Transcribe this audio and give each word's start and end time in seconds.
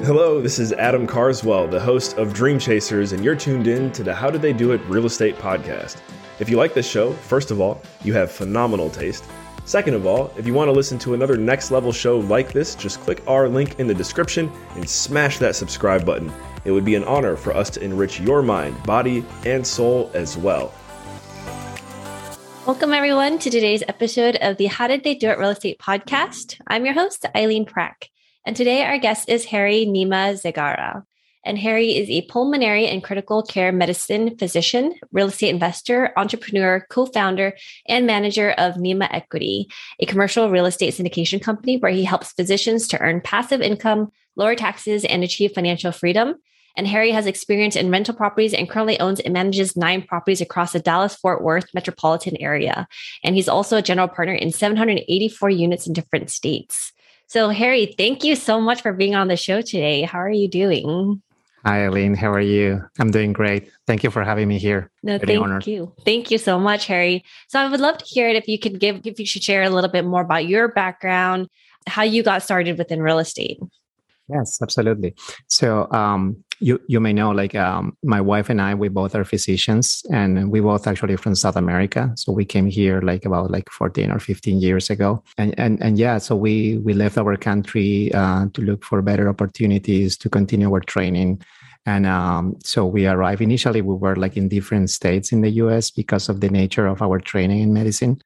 Hello, 0.00 0.42
this 0.42 0.58
is 0.58 0.74
Adam 0.74 1.06
Carswell, 1.06 1.66
the 1.66 1.80
host 1.80 2.18
of 2.18 2.34
Dream 2.34 2.58
Chasers, 2.58 3.12
and 3.12 3.24
you're 3.24 3.34
tuned 3.34 3.66
in 3.66 3.90
to 3.92 4.04
the 4.04 4.14
How 4.14 4.28
Did 4.28 4.42
They 4.42 4.52
Do 4.52 4.72
It 4.72 4.82
Real 4.88 5.06
Estate 5.06 5.38
podcast. 5.38 5.96
If 6.38 6.50
you 6.50 6.58
like 6.58 6.74
this 6.74 6.86
show, 6.86 7.14
first 7.14 7.50
of 7.50 7.62
all, 7.62 7.80
you 8.04 8.12
have 8.12 8.30
phenomenal 8.30 8.90
taste. 8.90 9.24
Second 9.64 9.94
of 9.94 10.04
all, 10.06 10.30
if 10.36 10.46
you 10.46 10.52
want 10.52 10.68
to 10.68 10.72
listen 10.72 10.98
to 10.98 11.14
another 11.14 11.38
next 11.38 11.70
level 11.70 11.92
show 11.92 12.18
like 12.18 12.52
this, 12.52 12.74
just 12.74 13.00
click 13.00 13.22
our 13.26 13.48
link 13.48 13.80
in 13.80 13.86
the 13.86 13.94
description 13.94 14.52
and 14.74 14.86
smash 14.86 15.38
that 15.38 15.56
subscribe 15.56 16.04
button. 16.04 16.30
It 16.66 16.72
would 16.72 16.84
be 16.84 16.94
an 16.94 17.04
honor 17.04 17.34
for 17.34 17.56
us 17.56 17.70
to 17.70 17.82
enrich 17.82 18.20
your 18.20 18.42
mind, 18.42 18.80
body, 18.82 19.24
and 19.46 19.66
soul 19.66 20.10
as 20.12 20.36
well. 20.36 20.74
Welcome, 22.66 22.92
everyone, 22.92 23.38
to 23.38 23.48
today's 23.48 23.82
episode 23.88 24.36
of 24.42 24.58
the 24.58 24.66
How 24.66 24.88
Did 24.88 25.04
They 25.04 25.14
Do 25.14 25.30
It 25.30 25.38
Real 25.38 25.50
Estate 25.50 25.78
podcast. 25.78 26.60
I'm 26.66 26.84
your 26.84 26.94
host, 26.94 27.24
Eileen 27.34 27.64
Prack. 27.64 28.10
And 28.46 28.54
today 28.54 28.84
our 28.84 28.96
guest 28.96 29.28
is 29.28 29.44
Harry 29.46 29.86
Nima 29.86 30.40
Zegara. 30.40 31.02
And 31.44 31.58
Harry 31.58 31.96
is 31.96 32.08
a 32.08 32.26
pulmonary 32.28 32.86
and 32.86 33.02
critical 33.02 33.42
care 33.42 33.72
medicine 33.72 34.38
physician, 34.38 34.94
real 35.10 35.26
estate 35.26 35.48
investor, 35.48 36.12
entrepreneur, 36.16 36.86
co 36.88 37.06
founder, 37.06 37.54
and 37.88 38.06
manager 38.06 38.52
of 38.52 38.74
Nima 38.74 39.08
Equity, 39.10 39.68
a 39.98 40.06
commercial 40.06 40.48
real 40.48 40.66
estate 40.66 40.94
syndication 40.94 41.42
company 41.42 41.76
where 41.76 41.90
he 41.90 42.04
helps 42.04 42.32
physicians 42.32 42.86
to 42.88 43.00
earn 43.00 43.20
passive 43.20 43.60
income, 43.60 44.12
lower 44.36 44.54
taxes, 44.54 45.04
and 45.04 45.24
achieve 45.24 45.50
financial 45.52 45.90
freedom. 45.90 46.36
And 46.76 46.86
Harry 46.86 47.10
has 47.10 47.26
experience 47.26 47.74
in 47.74 47.90
rental 47.90 48.14
properties 48.14 48.54
and 48.54 48.70
currently 48.70 49.00
owns 49.00 49.18
and 49.18 49.32
manages 49.32 49.76
nine 49.76 50.02
properties 50.02 50.40
across 50.40 50.72
the 50.72 50.78
Dallas 50.78 51.16
Fort 51.16 51.42
Worth 51.42 51.74
metropolitan 51.74 52.36
area. 52.36 52.86
And 53.24 53.34
he's 53.34 53.48
also 53.48 53.76
a 53.76 53.82
general 53.82 54.08
partner 54.08 54.34
in 54.34 54.52
784 54.52 55.50
units 55.50 55.88
in 55.88 55.94
different 55.94 56.30
states. 56.30 56.92
So, 57.28 57.48
Harry, 57.48 57.94
thank 57.98 58.22
you 58.22 58.36
so 58.36 58.60
much 58.60 58.82
for 58.82 58.92
being 58.92 59.14
on 59.16 59.28
the 59.28 59.36
show 59.36 59.60
today. 59.60 60.02
How 60.02 60.20
are 60.20 60.30
you 60.30 60.48
doing? 60.48 61.22
Hi, 61.64 61.84
Eileen. 61.84 62.14
How 62.14 62.30
are 62.30 62.40
you? 62.40 62.80
I'm 63.00 63.10
doing 63.10 63.32
great. 63.32 63.68
Thank 63.88 64.04
you 64.04 64.10
for 64.10 64.22
having 64.22 64.46
me 64.46 64.58
here. 64.58 64.92
No, 65.02 65.18
Very 65.18 65.34
thank 65.34 65.42
honored. 65.42 65.66
you. 65.66 65.92
Thank 66.04 66.30
you 66.30 66.38
so 66.38 66.60
much, 66.60 66.86
Harry. 66.86 67.24
So, 67.48 67.58
I 67.58 67.68
would 67.68 67.80
love 67.80 67.98
to 67.98 68.04
hear 68.04 68.28
it 68.28 68.36
if 68.36 68.46
you 68.46 68.58
could 68.58 68.78
give, 68.78 69.04
if 69.04 69.18
you 69.18 69.26
should 69.26 69.42
share 69.42 69.64
a 69.64 69.70
little 69.70 69.90
bit 69.90 70.04
more 70.04 70.20
about 70.20 70.46
your 70.46 70.68
background, 70.68 71.48
how 71.88 72.04
you 72.04 72.22
got 72.22 72.44
started 72.44 72.78
within 72.78 73.02
real 73.02 73.18
estate. 73.18 73.58
Yes, 74.28 74.60
absolutely. 74.62 75.14
So, 75.48 75.90
um, 75.90 76.44
you 76.60 76.80
you 76.88 77.00
may 77.00 77.12
know 77.12 77.30
like 77.30 77.54
um, 77.54 77.96
my 78.02 78.20
wife 78.20 78.48
and 78.48 78.60
I 78.60 78.74
we 78.74 78.88
both 78.88 79.14
are 79.14 79.24
physicians 79.24 80.02
and 80.10 80.50
we 80.50 80.60
both 80.60 80.86
actually 80.86 81.16
from 81.16 81.34
South 81.34 81.56
America. 81.56 82.12
So 82.16 82.32
we 82.32 82.44
came 82.44 82.66
here 82.66 83.00
like 83.00 83.24
about 83.24 83.50
like 83.50 83.70
14 83.70 84.10
or 84.10 84.18
15 84.18 84.60
years 84.60 84.90
ago. 84.90 85.22
And 85.38 85.54
and 85.58 85.82
and 85.82 85.98
yeah 85.98 86.18
so 86.18 86.36
we 86.36 86.78
we 86.78 86.92
left 86.92 87.18
our 87.18 87.36
country 87.36 88.12
uh, 88.12 88.46
to 88.54 88.62
look 88.62 88.84
for 88.84 89.02
better 89.02 89.28
opportunities 89.28 90.16
to 90.18 90.28
continue 90.28 90.72
our 90.72 90.80
training. 90.80 91.42
And 91.84 92.04
um, 92.06 92.56
so 92.64 92.84
we 92.84 93.06
arrived. 93.06 93.42
Initially 93.42 93.80
we 93.80 93.94
were 93.94 94.16
like 94.16 94.36
in 94.36 94.48
different 94.48 94.90
states 94.90 95.32
in 95.32 95.42
the 95.42 95.50
US 95.62 95.90
because 95.90 96.28
of 96.28 96.40
the 96.40 96.48
nature 96.48 96.86
of 96.86 97.02
our 97.02 97.20
training 97.20 97.60
in 97.60 97.72
medicine 97.72 98.20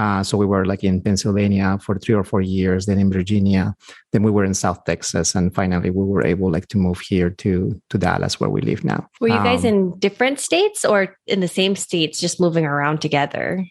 uh, 0.00 0.22
so 0.22 0.38
we 0.38 0.46
were 0.46 0.64
like 0.64 0.82
in 0.82 1.02
Pennsylvania 1.02 1.78
for 1.78 1.98
three 1.98 2.14
or 2.14 2.24
four 2.24 2.40
years, 2.40 2.86
then 2.86 2.98
in 2.98 3.12
Virginia, 3.12 3.74
then 4.12 4.22
we 4.22 4.30
were 4.30 4.46
in 4.46 4.54
South 4.54 4.82
Texas, 4.86 5.34
and 5.34 5.54
finally 5.54 5.90
we 5.90 6.04
were 6.04 6.24
able 6.24 6.50
like 6.50 6.68
to 6.68 6.78
move 6.78 7.00
here 7.00 7.28
to 7.28 7.78
to 7.90 7.98
Dallas, 7.98 8.40
where 8.40 8.48
we 8.48 8.62
live 8.62 8.82
now. 8.82 9.06
Were 9.20 9.28
you 9.28 9.44
guys 9.44 9.62
um, 9.62 9.68
in 9.70 9.98
different 9.98 10.40
states 10.40 10.86
or 10.86 11.18
in 11.26 11.40
the 11.40 11.48
same 11.48 11.76
states, 11.76 12.18
just 12.18 12.40
moving 12.40 12.64
around 12.64 13.02
together? 13.02 13.62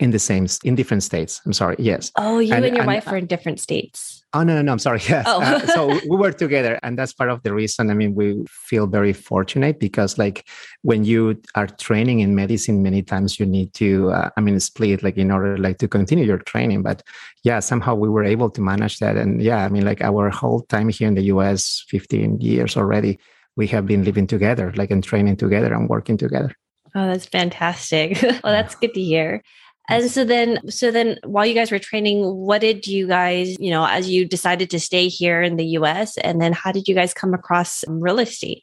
In 0.00 0.10
the 0.10 0.18
same 0.18 0.46
in 0.64 0.74
different 0.74 1.02
states. 1.02 1.40
I'm 1.44 1.52
sorry 1.52 1.76
yes. 1.78 2.10
Oh 2.16 2.38
you 2.38 2.54
and, 2.54 2.64
and 2.64 2.74
your 2.74 2.82
and, 2.82 2.86
wife 2.86 3.06
are 3.08 3.16
in 3.16 3.26
different 3.26 3.60
states. 3.60 4.24
Oh 4.32 4.44
no 4.44 4.54
no 4.54 4.62
no 4.62 4.72
i'm 4.72 4.78
sorry 4.78 5.00
yes. 5.08 5.24
Oh. 5.26 5.42
uh, 5.42 5.66
so 5.66 5.98
we 6.08 6.16
were 6.16 6.30
together 6.30 6.78
and 6.84 6.96
that's 6.96 7.12
part 7.12 7.30
of 7.30 7.42
the 7.42 7.52
reason 7.52 7.90
i 7.90 7.94
mean 7.94 8.14
we 8.14 8.44
feel 8.48 8.86
very 8.86 9.12
fortunate 9.12 9.80
because 9.80 10.18
like 10.18 10.48
when 10.82 11.04
you 11.04 11.42
are 11.56 11.66
training 11.66 12.20
in 12.20 12.36
medicine 12.36 12.80
many 12.80 13.02
times 13.02 13.40
you 13.40 13.46
need 13.46 13.74
to 13.74 14.08
uh, 14.12 14.30
i 14.36 14.40
mean 14.40 14.60
split 14.60 15.02
like 15.02 15.16
in 15.16 15.32
order 15.32 15.58
like 15.58 15.78
to 15.78 15.88
continue 15.88 16.24
your 16.24 16.38
training. 16.38 16.82
But 16.82 17.02
yeah 17.42 17.58
somehow 17.58 17.96
we 17.96 18.08
were 18.08 18.24
able 18.24 18.50
to 18.50 18.60
manage 18.60 18.98
that. 19.00 19.16
And 19.16 19.42
yeah 19.42 19.64
i 19.64 19.68
mean 19.68 19.84
like 19.84 20.00
our 20.00 20.30
whole 20.30 20.60
time 20.62 20.90
here 20.90 21.08
in 21.08 21.14
the 21.14 21.24
us 21.24 21.84
15 21.88 22.40
years 22.40 22.76
already 22.76 23.18
we 23.56 23.66
have 23.66 23.84
been 23.84 24.04
living 24.04 24.28
together 24.28 24.72
like 24.76 24.92
and 24.92 25.02
training 25.02 25.36
together 25.36 25.74
and 25.74 25.88
working 25.88 26.16
together. 26.16 26.54
Oh, 26.94 27.06
that's 27.06 27.26
fantastic. 27.26 28.20
well, 28.22 28.52
that's 28.52 28.74
good 28.74 28.94
to 28.94 29.00
hear. 29.00 29.42
And 29.88 30.08
so 30.10 30.24
then, 30.24 30.60
so 30.70 30.90
then 30.90 31.18
while 31.24 31.44
you 31.44 31.54
guys 31.54 31.72
were 31.72 31.78
training, 31.78 32.22
what 32.22 32.60
did 32.60 32.86
you 32.86 33.08
guys, 33.08 33.56
you 33.58 33.70
know, 33.70 33.86
as 33.86 34.08
you 34.08 34.24
decided 34.24 34.70
to 34.70 34.80
stay 34.80 35.08
here 35.08 35.42
in 35.42 35.56
the 35.56 35.66
US, 35.78 36.16
and 36.18 36.40
then 36.40 36.52
how 36.52 36.70
did 36.70 36.86
you 36.86 36.94
guys 36.94 37.12
come 37.12 37.34
across 37.34 37.84
real 37.88 38.20
estate? 38.20 38.62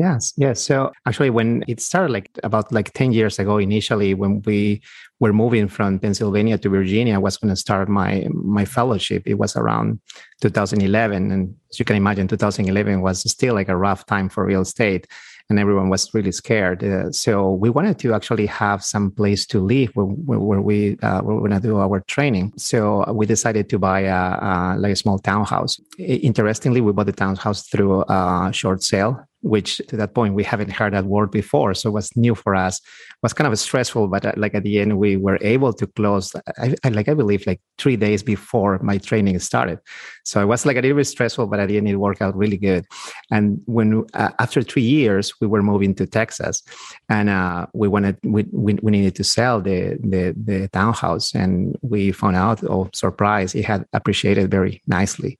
Yes, 0.00 0.32
yes. 0.38 0.62
So 0.62 0.92
actually, 1.06 1.28
when 1.28 1.62
it 1.68 1.78
started, 1.78 2.10
like 2.10 2.30
about 2.42 2.72
like 2.72 2.94
ten 2.94 3.12
years 3.12 3.38
ago, 3.38 3.58
initially 3.58 4.14
when 4.14 4.40
we 4.46 4.80
were 5.18 5.34
moving 5.34 5.68
from 5.68 5.98
Pennsylvania 5.98 6.56
to 6.56 6.70
Virginia, 6.70 7.16
I 7.16 7.18
was 7.18 7.36
going 7.36 7.50
to 7.50 7.56
start 7.56 7.86
my 7.90 8.26
my 8.32 8.64
fellowship. 8.64 9.24
It 9.26 9.34
was 9.34 9.56
around 9.56 10.00
2011, 10.40 11.30
and 11.30 11.54
as 11.68 11.78
you 11.78 11.84
can 11.84 11.96
imagine, 11.96 12.28
2011 12.28 13.02
was 13.02 13.30
still 13.30 13.54
like 13.54 13.68
a 13.68 13.76
rough 13.76 14.06
time 14.06 14.30
for 14.30 14.46
real 14.46 14.62
estate 14.62 15.06
and 15.50 15.58
everyone 15.58 15.88
was 15.88 16.14
really 16.14 16.32
scared. 16.32 16.82
Uh, 16.82 17.10
so 17.10 17.52
we 17.52 17.68
wanted 17.68 17.98
to 17.98 18.14
actually 18.14 18.46
have 18.46 18.82
some 18.82 19.10
place 19.10 19.44
to 19.46 19.60
live 19.60 19.90
where, 19.94 20.06
where, 20.06 20.60
we 20.60 20.96
uh, 21.02 21.20
were 21.22 21.40
going 21.40 21.50
to 21.50 21.60
do 21.60 21.78
our 21.78 22.00
training. 22.00 22.52
So 22.56 23.04
we 23.12 23.26
decided 23.26 23.68
to 23.70 23.78
buy 23.78 24.00
a, 24.00 24.14
a, 24.14 24.76
like 24.78 24.92
a 24.92 24.96
small 24.96 25.18
townhouse. 25.18 25.78
Interestingly, 25.98 26.80
we 26.80 26.92
bought 26.92 27.06
the 27.06 27.12
townhouse 27.12 27.66
through 27.66 28.02
a 28.02 28.50
short 28.52 28.82
sale 28.82 29.26
which 29.42 29.78
to 29.88 29.96
that 29.96 30.14
point 30.14 30.34
we 30.34 30.44
haven't 30.44 30.70
heard 30.70 30.92
that 30.92 31.06
word 31.06 31.30
before. 31.30 31.74
So 31.74 31.88
it 31.88 31.92
was 31.92 32.14
new 32.16 32.34
for 32.34 32.54
us. 32.54 32.78
It 32.78 33.22
was 33.22 33.32
kind 33.32 33.50
of 33.50 33.58
stressful 33.58 34.08
but 34.08 34.24
uh, 34.24 34.32
like 34.36 34.54
at 34.54 34.62
the 34.62 34.80
end 34.80 34.98
we 34.98 35.16
were 35.16 35.38
able 35.40 35.72
to 35.72 35.86
close 35.86 36.34
I, 36.58 36.74
I, 36.84 36.88
like 36.88 37.08
i 37.08 37.14
believe 37.14 37.46
like 37.46 37.60
three 37.78 37.96
days 37.96 38.22
before 38.22 38.78
my 38.82 38.98
training 38.98 39.38
started. 39.38 39.78
So 40.24 40.40
it 40.40 40.46
was 40.46 40.66
like 40.66 40.76
a 40.76 40.80
little 40.80 40.96
bit 40.96 41.06
stressful 41.06 41.46
but 41.46 41.60
at 41.60 41.68
the 41.68 41.76
end 41.76 41.88
it 41.88 41.96
worked 41.96 42.22
out 42.22 42.36
really 42.36 42.58
good. 42.58 42.86
And 43.30 43.60
when 43.66 44.04
uh, 44.14 44.30
after 44.38 44.62
three 44.62 44.82
years 44.82 45.32
we 45.40 45.46
were 45.46 45.62
moving 45.62 45.94
to 45.94 46.06
texas 46.06 46.62
and 47.08 47.28
uh, 47.28 47.66
we 47.72 47.88
wanted 47.88 48.18
we, 48.22 48.44
we, 48.52 48.74
we, 48.82 48.90
needed 48.90 49.14
to 49.14 49.24
sell 49.24 49.60
the, 49.60 49.98
the 50.02 50.34
the 50.36 50.68
townhouse 50.68 51.34
and 51.34 51.76
we 51.82 52.12
found 52.12 52.36
out 52.36 52.62
oh 52.64 52.88
surprise 52.92 53.54
it 53.54 53.64
had 53.64 53.86
appreciated 53.92 54.50
very 54.50 54.82
nicely 54.86 55.38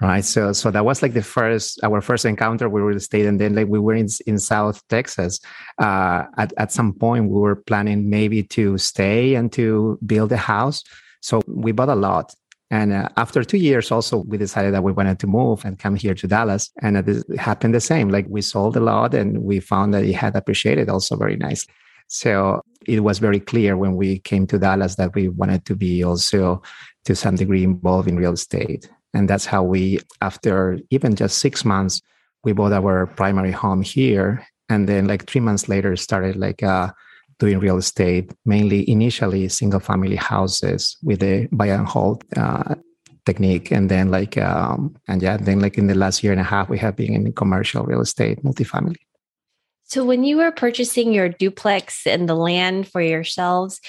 right? 0.00 0.24
So 0.24 0.52
so 0.52 0.70
that 0.70 0.84
was 0.84 1.02
like 1.02 1.14
the 1.14 1.22
first 1.22 1.80
our 1.82 2.00
first 2.00 2.24
encounter 2.24 2.68
with 2.68 2.82
real 2.82 2.96
estate 2.96 3.26
and 3.26 3.40
then 3.40 3.54
like 3.54 3.68
we 3.68 3.78
were 3.78 3.94
in, 3.94 4.08
in 4.26 4.38
south 4.38 4.86
texas. 4.88 5.40
Uh, 5.78 6.24
at, 6.38 6.52
at 6.56 6.72
some 6.72 6.92
point 6.92 7.30
we 7.30 7.38
were 7.38 7.56
planning 7.56 8.08
maybe 8.08 8.42
to 8.42 8.78
stay 8.78 9.34
and 9.34 9.52
to 9.52 9.98
build 10.06 10.32
a 10.32 10.36
house. 10.36 10.82
So 11.20 11.42
we 11.46 11.72
bought 11.72 11.90
a 11.90 11.94
lot. 11.94 12.34
And 12.72 12.92
uh, 12.92 13.08
after 13.16 13.42
two 13.42 13.58
years 13.58 13.90
also 13.90 14.24
we 14.28 14.38
decided 14.38 14.72
that 14.74 14.84
we 14.84 14.92
wanted 14.92 15.18
to 15.20 15.26
move 15.26 15.64
and 15.64 15.78
come 15.78 15.96
here 15.96 16.14
to 16.14 16.26
dallas. 16.26 16.70
And 16.82 16.96
it 16.96 17.38
happened 17.38 17.74
the 17.74 17.80
same. 17.80 18.08
Like 18.08 18.26
we 18.28 18.42
sold 18.42 18.76
a 18.76 18.80
lot 18.80 19.14
and 19.14 19.42
we 19.42 19.60
found 19.60 19.92
that 19.94 20.04
it 20.04 20.14
had 20.14 20.36
appreciated 20.36 20.88
also 20.88 21.16
very 21.16 21.36
nicely 21.36 21.74
so 22.12 22.60
it 22.88 23.00
was 23.00 23.20
very 23.20 23.38
clear 23.38 23.76
when 23.76 23.94
we 23.94 24.18
came 24.18 24.44
to 24.44 24.58
dallas 24.58 24.96
that 24.96 25.14
we 25.14 25.28
wanted 25.28 25.64
to 25.64 25.76
be 25.76 26.02
also 26.02 26.60
to 27.04 27.14
some 27.14 27.36
degree 27.36 27.62
involved 27.62 28.08
in 28.08 28.16
real 28.16 28.32
estate 28.32 28.90
and 29.14 29.28
that's 29.28 29.46
how 29.46 29.62
we, 29.62 30.00
after 30.20 30.78
even 30.90 31.14
just 31.14 31.38
six 31.38 31.64
months, 31.64 32.00
we 32.44 32.52
bought 32.52 32.72
our 32.72 33.06
primary 33.06 33.52
home 33.52 33.82
here. 33.82 34.46
And 34.68 34.88
then 34.88 35.06
like 35.06 35.26
three 35.26 35.40
months 35.40 35.68
later, 35.68 35.96
started 35.96 36.36
like 36.36 36.62
uh, 36.62 36.90
doing 37.38 37.58
real 37.58 37.78
estate, 37.78 38.32
mainly 38.44 38.88
initially 38.88 39.48
single 39.48 39.80
family 39.80 40.16
houses 40.16 40.96
with 41.02 41.22
a 41.22 41.48
buy 41.50 41.66
and 41.66 41.86
hold 41.86 42.24
uh, 42.36 42.76
technique. 43.26 43.70
And 43.72 43.90
then 43.90 44.10
like, 44.10 44.38
um, 44.38 44.94
and 45.08 45.20
yeah, 45.22 45.36
then 45.36 45.60
like 45.60 45.76
in 45.76 45.88
the 45.88 45.94
last 45.94 46.22
year 46.22 46.32
and 46.32 46.40
a 46.40 46.44
half, 46.44 46.68
we 46.68 46.78
have 46.78 46.96
been 46.96 47.14
in 47.14 47.32
commercial 47.32 47.84
real 47.84 48.00
estate, 48.00 48.42
multifamily. 48.44 48.96
So 49.84 50.04
when 50.04 50.22
you 50.22 50.36
were 50.36 50.52
purchasing 50.52 51.12
your 51.12 51.28
duplex 51.28 52.06
and 52.06 52.28
the 52.28 52.36
land 52.36 52.86
for 52.86 53.02
yourselves, 53.02 53.80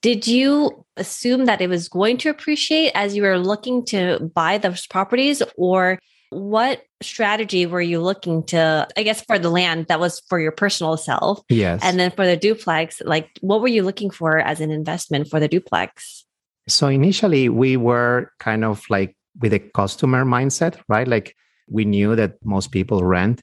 did 0.00 0.26
you 0.26 0.84
assume 0.96 1.46
that 1.46 1.60
it 1.60 1.68
was 1.68 1.88
going 1.88 2.18
to 2.18 2.28
appreciate 2.28 2.92
as 2.94 3.16
you 3.16 3.22
were 3.22 3.38
looking 3.38 3.84
to 3.86 4.30
buy 4.34 4.58
those 4.58 4.86
properties? 4.86 5.42
Or 5.56 5.98
what 6.30 6.82
strategy 7.00 7.64
were 7.64 7.80
you 7.80 8.00
looking 8.00 8.42
to 8.44 8.86
i 8.96 9.02
guess 9.02 9.22
for 9.22 9.38
the 9.38 9.48
land 9.48 9.86
that 9.86 10.00
was 10.00 10.20
for 10.28 10.38
your 10.38 10.52
personal 10.52 10.96
self? 10.96 11.40
Yes. 11.48 11.80
And 11.82 11.98
then 11.98 12.10
for 12.10 12.26
the 12.26 12.36
duplex 12.36 13.00
like 13.04 13.30
what 13.40 13.60
were 13.60 13.68
you 13.68 13.82
looking 13.82 14.10
for 14.10 14.38
as 14.38 14.60
an 14.60 14.70
investment 14.70 15.28
for 15.28 15.40
the 15.40 15.48
duplex? 15.48 16.24
So 16.66 16.88
initially 16.88 17.48
we 17.48 17.76
were 17.76 18.30
kind 18.40 18.64
of 18.64 18.84
like 18.90 19.16
with 19.40 19.52
a 19.52 19.58
customer 19.58 20.24
mindset 20.24 20.78
right? 20.88 21.08
Like 21.08 21.34
we 21.70 21.84
knew 21.84 22.16
that 22.16 22.44
most 22.44 22.72
people 22.72 23.04
rent 23.04 23.40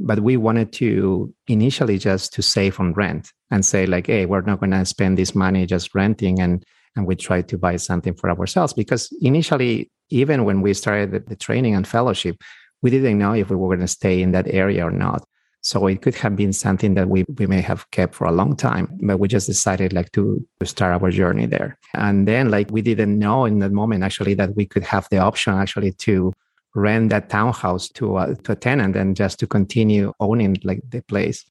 but 0.00 0.20
we 0.20 0.36
wanted 0.36 0.72
to 0.72 1.32
initially 1.46 1.98
just 1.98 2.32
to 2.32 2.42
save 2.42 2.78
on 2.80 2.92
rent 2.94 3.32
and 3.50 3.64
say 3.64 3.86
like 3.86 4.06
hey 4.06 4.26
we're 4.26 4.40
not 4.42 4.60
going 4.60 4.70
to 4.70 4.84
spend 4.84 5.16
this 5.16 5.34
money 5.34 5.66
just 5.66 5.94
renting 5.94 6.40
and 6.40 6.64
and 6.96 7.06
we 7.06 7.16
try 7.16 7.42
to 7.42 7.58
buy 7.58 7.76
something 7.76 8.14
for 8.14 8.30
ourselves 8.30 8.72
because 8.72 9.14
initially 9.20 9.90
even 10.10 10.44
when 10.44 10.60
we 10.62 10.72
started 10.74 11.10
the, 11.10 11.20
the 11.20 11.36
training 11.36 11.74
and 11.74 11.86
fellowship 11.86 12.36
we 12.82 12.90
didn't 12.90 13.18
know 13.18 13.32
if 13.32 13.50
we 13.50 13.56
were 13.56 13.68
going 13.68 13.80
to 13.80 13.88
stay 13.88 14.22
in 14.22 14.32
that 14.32 14.46
area 14.48 14.84
or 14.84 14.90
not 14.90 15.24
so 15.64 15.86
it 15.86 16.02
could 16.02 16.14
have 16.16 16.36
been 16.36 16.52
something 16.52 16.92
that 16.92 17.08
we, 17.08 17.24
we 17.38 17.46
may 17.46 17.62
have 17.62 17.90
kept 17.90 18.14
for 18.14 18.26
a 18.26 18.32
long 18.32 18.54
time, 18.54 18.86
but 19.00 19.18
we 19.18 19.28
just 19.28 19.46
decided 19.46 19.94
like 19.94 20.12
to, 20.12 20.46
to 20.60 20.66
start 20.66 21.02
our 21.02 21.10
journey 21.10 21.46
there. 21.46 21.78
And 21.94 22.28
then 22.28 22.50
like 22.50 22.70
we 22.70 22.82
didn't 22.82 23.18
know 23.18 23.46
in 23.46 23.60
that 23.60 23.72
moment 23.72 24.04
actually 24.04 24.34
that 24.34 24.54
we 24.56 24.66
could 24.66 24.82
have 24.82 25.08
the 25.10 25.18
option 25.18 25.54
actually 25.54 25.92
to 25.92 26.34
rent 26.74 27.10
that 27.10 27.30
townhouse 27.30 27.88
to 27.88 28.18
a, 28.18 28.34
to 28.34 28.52
a 28.52 28.56
tenant 28.56 28.96
and 28.96 29.16
just 29.16 29.38
to 29.40 29.46
continue 29.46 30.12
owning 30.20 30.56
like 30.64 30.80
the 30.88 31.00
place. 31.02 31.44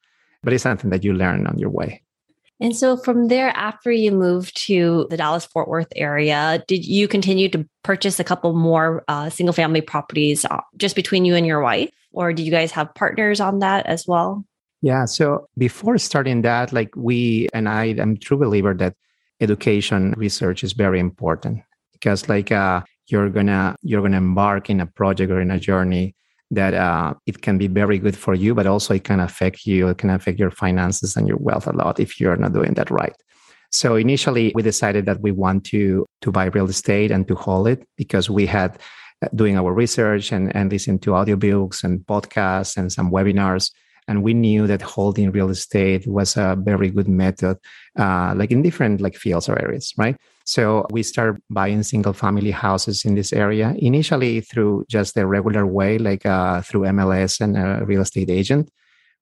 But 0.43 0.53
it's 0.53 0.63
something 0.63 0.89
that 0.89 1.03
you 1.03 1.13
learn 1.13 1.47
on 1.47 1.57
your 1.57 1.69
way. 1.69 2.03
And 2.59 2.75
so 2.75 2.95
from 2.95 3.27
there, 3.27 3.49
after 3.49 3.91
you 3.91 4.11
moved 4.11 4.55
to 4.67 5.07
the 5.09 5.17
Dallas 5.17 5.45
Fort 5.45 5.67
Worth 5.67 5.91
area, 5.95 6.63
did 6.67 6.85
you 6.85 7.07
continue 7.07 7.49
to 7.49 7.67
purchase 7.83 8.19
a 8.19 8.23
couple 8.23 8.53
more 8.53 9.03
uh, 9.07 9.29
single 9.29 9.53
family 9.53 9.81
properties 9.81 10.45
uh, 10.45 10.61
just 10.77 10.95
between 10.95 11.25
you 11.25 11.35
and 11.35 11.45
your 11.45 11.61
wife? 11.61 11.89
Or 12.11 12.31
do 12.31 12.43
you 12.43 12.51
guys 12.51 12.71
have 12.71 12.93
partners 12.93 13.39
on 13.39 13.59
that 13.59 13.85
as 13.85 14.07
well? 14.07 14.45
Yeah. 14.81 15.05
So 15.05 15.47
before 15.57 15.97
starting 15.97 16.41
that, 16.43 16.71
like 16.71 16.95
we, 16.95 17.49
and 17.53 17.67
I 17.67 17.85
am 17.97 18.17
true 18.17 18.37
believer 18.37 18.73
that 18.75 18.95
education 19.41 20.13
research 20.15 20.63
is 20.63 20.73
very 20.73 20.99
important 20.99 21.63
because 21.93 22.29
like 22.29 22.51
uh, 22.51 22.81
you're 23.07 23.29
gonna 23.29 23.75
you're 23.81 24.01
gonna 24.01 24.17
embark 24.17 24.69
in 24.69 24.79
a 24.79 24.85
project 24.85 25.31
or 25.31 25.41
in 25.41 25.51
a 25.51 25.59
journey 25.59 26.15
that 26.51 26.73
uh, 26.73 27.13
it 27.25 27.41
can 27.41 27.57
be 27.57 27.67
very 27.67 27.97
good 27.97 28.15
for 28.15 28.33
you, 28.33 28.53
but 28.53 28.67
also 28.67 28.93
it 28.93 29.03
can 29.03 29.19
affect 29.19 29.65
you. 29.65 29.87
It 29.87 29.97
can 29.97 30.09
affect 30.09 30.39
your 30.39 30.51
finances 30.51 31.15
and 31.15 31.27
your 31.27 31.37
wealth 31.37 31.67
a 31.67 31.71
lot 31.71 31.99
if 31.99 32.19
you're 32.19 32.37
not 32.37 32.53
doing 32.53 32.75
that 32.75 32.91
right. 32.91 33.15
So 33.71 33.95
initially, 33.95 34.51
we 34.53 34.61
decided 34.61 35.05
that 35.07 35.21
we 35.21 35.31
want 35.31 35.65
to 35.65 36.05
to 36.21 36.31
buy 36.31 36.45
real 36.45 36.69
estate 36.69 37.11
and 37.11 37.27
to 37.27 37.35
hold 37.35 37.67
it 37.67 37.87
because 37.97 38.29
we 38.29 38.45
had 38.45 38.79
uh, 39.23 39.29
doing 39.35 39.57
our 39.57 39.73
research 39.73 40.31
and 40.31 40.55
and 40.55 40.71
listen 40.71 40.99
to 40.99 41.11
audiobooks 41.11 41.83
and 41.83 42.01
podcasts 42.01 42.77
and 42.77 42.91
some 42.91 43.11
webinars. 43.11 43.71
And 44.07 44.21
we 44.21 44.33
knew 44.33 44.67
that 44.67 44.81
holding 44.81 45.31
real 45.31 45.49
estate 45.49 46.05
was 46.05 46.35
a 46.35 46.57
very 46.59 46.89
good 46.89 47.07
method, 47.07 47.57
uh, 47.97 48.33
like 48.35 48.51
in 48.51 48.61
different 48.61 48.99
like 48.99 49.15
fields 49.15 49.47
or 49.47 49.57
areas, 49.59 49.93
right? 49.97 50.17
So 50.45 50.85
we 50.91 51.03
started 51.03 51.41
buying 51.49 51.83
single 51.83 52.13
family 52.13 52.51
houses 52.51 53.05
in 53.05 53.15
this 53.15 53.31
area 53.31 53.73
initially 53.77 54.41
through 54.41 54.85
just 54.89 55.15
the 55.15 55.25
regular 55.25 55.65
way, 55.65 55.97
like 55.97 56.25
uh, 56.25 56.61
through 56.61 56.81
MLS 56.81 57.39
and 57.39 57.57
a 57.57 57.85
real 57.85 58.01
estate 58.01 58.29
agent. 58.29 58.69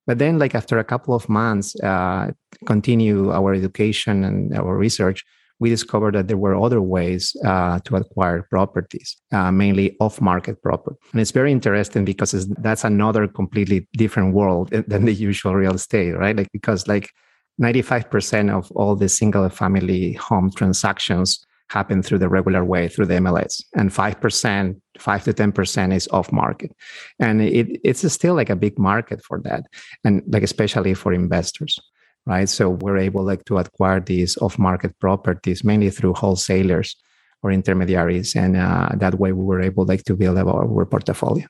But 0.07 0.17
then, 0.17 0.39
like 0.39 0.55
after 0.55 0.79
a 0.79 0.83
couple 0.83 1.13
of 1.13 1.29
months, 1.29 1.79
uh, 1.81 2.31
continue 2.65 3.31
our 3.31 3.53
education 3.53 4.23
and 4.23 4.53
our 4.57 4.75
research, 4.75 5.23
we 5.59 5.69
discovered 5.69 6.15
that 6.15 6.27
there 6.27 6.37
were 6.37 6.55
other 6.55 6.81
ways 6.81 7.35
uh, 7.45 7.77
to 7.85 7.95
acquire 7.95 8.41
properties, 8.49 9.15
uh, 9.31 9.51
mainly 9.51 9.95
off-market 9.99 10.59
property. 10.63 10.97
And 11.11 11.21
it's 11.21 11.29
very 11.29 11.51
interesting 11.51 12.03
because 12.03 12.31
that's 12.47 12.83
another 12.83 13.27
completely 13.27 13.87
different 13.93 14.33
world 14.33 14.69
than 14.71 15.05
the 15.05 15.13
usual 15.13 15.55
real 15.55 15.75
estate, 15.75 16.13
right? 16.17 16.35
Like 16.35 16.51
because 16.51 16.87
like 16.87 17.11
95% 17.59 18.55
of 18.55 18.71
all 18.71 18.95
the 18.95 19.09
single 19.09 19.47
family 19.49 20.13
home 20.13 20.51
transactions 20.51 21.45
happen 21.71 22.03
through 22.03 22.19
the 22.19 22.27
regular 22.27 22.65
way 22.65 22.87
through 22.87 23.05
the 23.05 23.15
MLS 23.15 23.63
and 23.75 23.91
5%, 23.91 24.81
5 24.99 25.23
to 25.23 25.33
10% 25.33 25.93
is 25.93 26.07
off 26.11 26.31
market. 26.31 26.71
And 27.19 27.41
it, 27.41 27.79
it's 27.83 28.11
still 28.11 28.35
like 28.35 28.49
a 28.49 28.55
big 28.55 28.77
market 28.77 29.23
for 29.23 29.39
that. 29.43 29.63
And 30.03 30.21
like, 30.27 30.43
especially 30.43 30.93
for 30.93 31.13
investors, 31.13 31.79
right? 32.25 32.49
So 32.49 32.71
we're 32.71 32.97
able 32.97 33.23
like 33.23 33.45
to 33.45 33.57
acquire 33.57 34.01
these 34.01 34.37
off 34.37 34.59
market 34.59 34.99
properties 34.99 35.63
mainly 35.63 35.89
through 35.89 36.13
wholesalers 36.13 36.95
or 37.41 37.51
intermediaries. 37.51 38.35
And 38.35 38.57
uh, 38.57 38.89
that 38.95 39.17
way 39.17 39.31
we 39.31 39.43
were 39.43 39.61
able 39.61 39.85
like 39.85 40.03
to 40.05 40.15
build 40.15 40.37
our, 40.37 40.47
our 40.47 40.85
portfolio. 40.85 41.45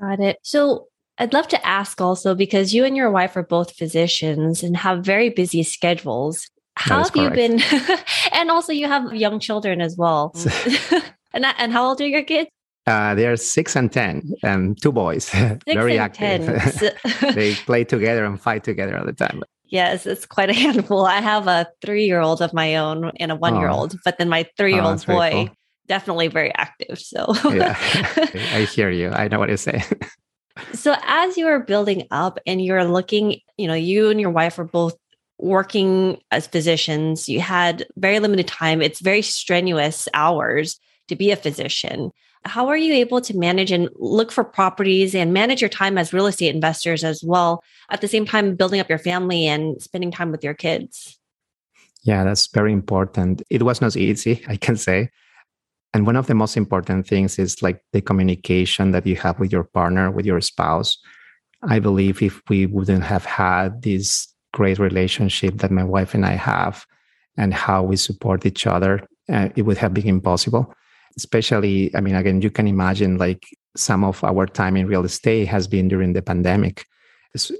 Got 0.00 0.20
it. 0.20 0.38
So 0.42 0.88
I'd 1.20 1.34
love 1.34 1.48
to 1.48 1.66
ask 1.66 2.00
also 2.00 2.34
because 2.34 2.72
you 2.72 2.86
and 2.86 2.96
your 2.96 3.10
wife 3.10 3.36
are 3.36 3.42
both 3.42 3.76
physicians 3.76 4.62
and 4.62 4.74
have 4.74 5.04
very 5.04 5.28
busy 5.28 5.62
schedules. 5.62 6.48
How 6.76 7.02
have 7.02 7.12
correct. 7.12 7.36
you 7.36 7.48
been? 7.48 7.62
and 8.32 8.50
also, 8.50 8.72
you 8.72 8.88
have 8.88 9.14
young 9.14 9.38
children 9.38 9.82
as 9.82 9.98
well. 9.98 10.34
and, 11.34 11.44
and 11.44 11.72
how 11.74 11.88
old 11.88 12.00
are 12.00 12.06
your 12.06 12.24
kids? 12.24 12.48
Uh, 12.86 13.14
they're 13.14 13.36
six 13.36 13.76
and 13.76 13.92
10, 13.92 14.32
and 14.42 14.80
two 14.80 14.90
boys. 14.90 15.30
Very 15.66 15.98
active. 15.98 16.46
they 17.34 17.54
play 17.54 17.84
together 17.84 18.24
and 18.24 18.40
fight 18.40 18.64
together 18.64 18.96
all 18.96 19.04
the 19.04 19.12
time. 19.12 19.42
Yes, 19.66 20.06
it's 20.06 20.24
quite 20.24 20.48
a 20.48 20.54
handful. 20.54 21.04
I 21.04 21.20
have 21.20 21.46
a 21.46 21.68
three 21.82 22.06
year 22.06 22.20
old 22.20 22.40
of 22.40 22.54
my 22.54 22.76
own 22.76 23.12
and 23.20 23.30
a 23.30 23.36
one 23.36 23.56
year 23.56 23.68
old, 23.68 23.94
oh. 23.94 23.98
but 24.06 24.16
then 24.16 24.30
my 24.30 24.46
three 24.56 24.72
year 24.72 24.82
old 24.82 25.04
oh, 25.06 25.14
boy, 25.14 25.30
cool. 25.30 25.48
definitely 25.86 26.28
very 26.28 26.52
active. 26.54 26.98
So, 26.98 27.26
yeah, 27.50 27.76
I 28.54 28.66
hear 28.74 28.90
you. 28.90 29.10
I 29.10 29.28
know 29.28 29.38
what 29.38 29.48
you're 29.48 29.58
saying. 29.58 29.84
So 30.72 30.94
as 31.02 31.36
you 31.36 31.46
are 31.46 31.60
building 31.60 32.06
up 32.10 32.38
and 32.46 32.64
you're 32.64 32.84
looking, 32.84 33.40
you 33.56 33.66
know, 33.68 33.74
you 33.74 34.10
and 34.10 34.20
your 34.20 34.30
wife 34.30 34.58
are 34.58 34.64
both 34.64 34.96
working 35.38 36.20
as 36.30 36.46
physicians. 36.46 37.28
You 37.28 37.40
had 37.40 37.86
very 37.96 38.18
limited 38.18 38.46
time. 38.46 38.82
It's 38.82 39.00
very 39.00 39.22
strenuous 39.22 40.08
hours 40.14 40.78
to 41.08 41.16
be 41.16 41.30
a 41.30 41.36
physician. 41.36 42.10
How 42.44 42.68
are 42.68 42.76
you 42.76 42.94
able 42.94 43.20
to 43.22 43.36
manage 43.36 43.70
and 43.70 43.88
look 43.96 44.32
for 44.32 44.44
properties 44.44 45.14
and 45.14 45.32
manage 45.32 45.60
your 45.60 45.68
time 45.68 45.98
as 45.98 46.12
real 46.12 46.26
estate 46.26 46.54
investors 46.54 47.04
as 47.04 47.22
well, 47.22 47.62
at 47.90 48.00
the 48.00 48.08
same 48.08 48.24
time 48.24 48.54
building 48.54 48.80
up 48.80 48.88
your 48.88 48.98
family 48.98 49.46
and 49.46 49.80
spending 49.82 50.10
time 50.10 50.30
with 50.30 50.42
your 50.42 50.54
kids? 50.54 51.18
Yeah, 52.02 52.24
that's 52.24 52.46
very 52.46 52.72
important. 52.72 53.42
It 53.50 53.62
was 53.62 53.82
not 53.82 53.96
easy, 53.96 54.42
I 54.48 54.56
can 54.56 54.76
say. 54.76 55.10
And 55.92 56.06
one 56.06 56.16
of 56.16 56.26
the 56.26 56.34
most 56.34 56.56
important 56.56 57.06
things 57.06 57.38
is 57.38 57.62
like 57.62 57.82
the 57.92 58.00
communication 58.00 58.92
that 58.92 59.06
you 59.06 59.16
have 59.16 59.40
with 59.40 59.52
your 59.52 59.64
partner, 59.64 60.10
with 60.10 60.24
your 60.24 60.40
spouse. 60.40 60.96
I 61.62 61.78
believe 61.80 62.22
if 62.22 62.40
we 62.48 62.66
wouldn't 62.66 63.02
have 63.02 63.24
had 63.24 63.82
this 63.82 64.32
great 64.52 64.78
relationship 64.78 65.58
that 65.58 65.70
my 65.70 65.84
wife 65.84 66.14
and 66.14 66.24
I 66.24 66.32
have 66.32 66.86
and 67.36 67.52
how 67.52 67.82
we 67.82 67.96
support 67.96 68.46
each 68.46 68.66
other, 68.66 69.06
uh, 69.28 69.48
it 69.56 69.62
would 69.62 69.78
have 69.78 69.92
been 69.94 70.06
impossible. 70.06 70.72
Especially, 71.16 71.94
I 71.94 72.00
mean, 72.00 72.14
again, 72.14 72.40
you 72.40 72.50
can 72.50 72.68
imagine 72.68 73.18
like 73.18 73.44
some 73.76 74.04
of 74.04 74.22
our 74.22 74.46
time 74.46 74.76
in 74.76 74.86
real 74.86 75.04
estate 75.04 75.46
has 75.48 75.66
been 75.66 75.88
during 75.88 76.12
the 76.12 76.22
pandemic. 76.22 76.84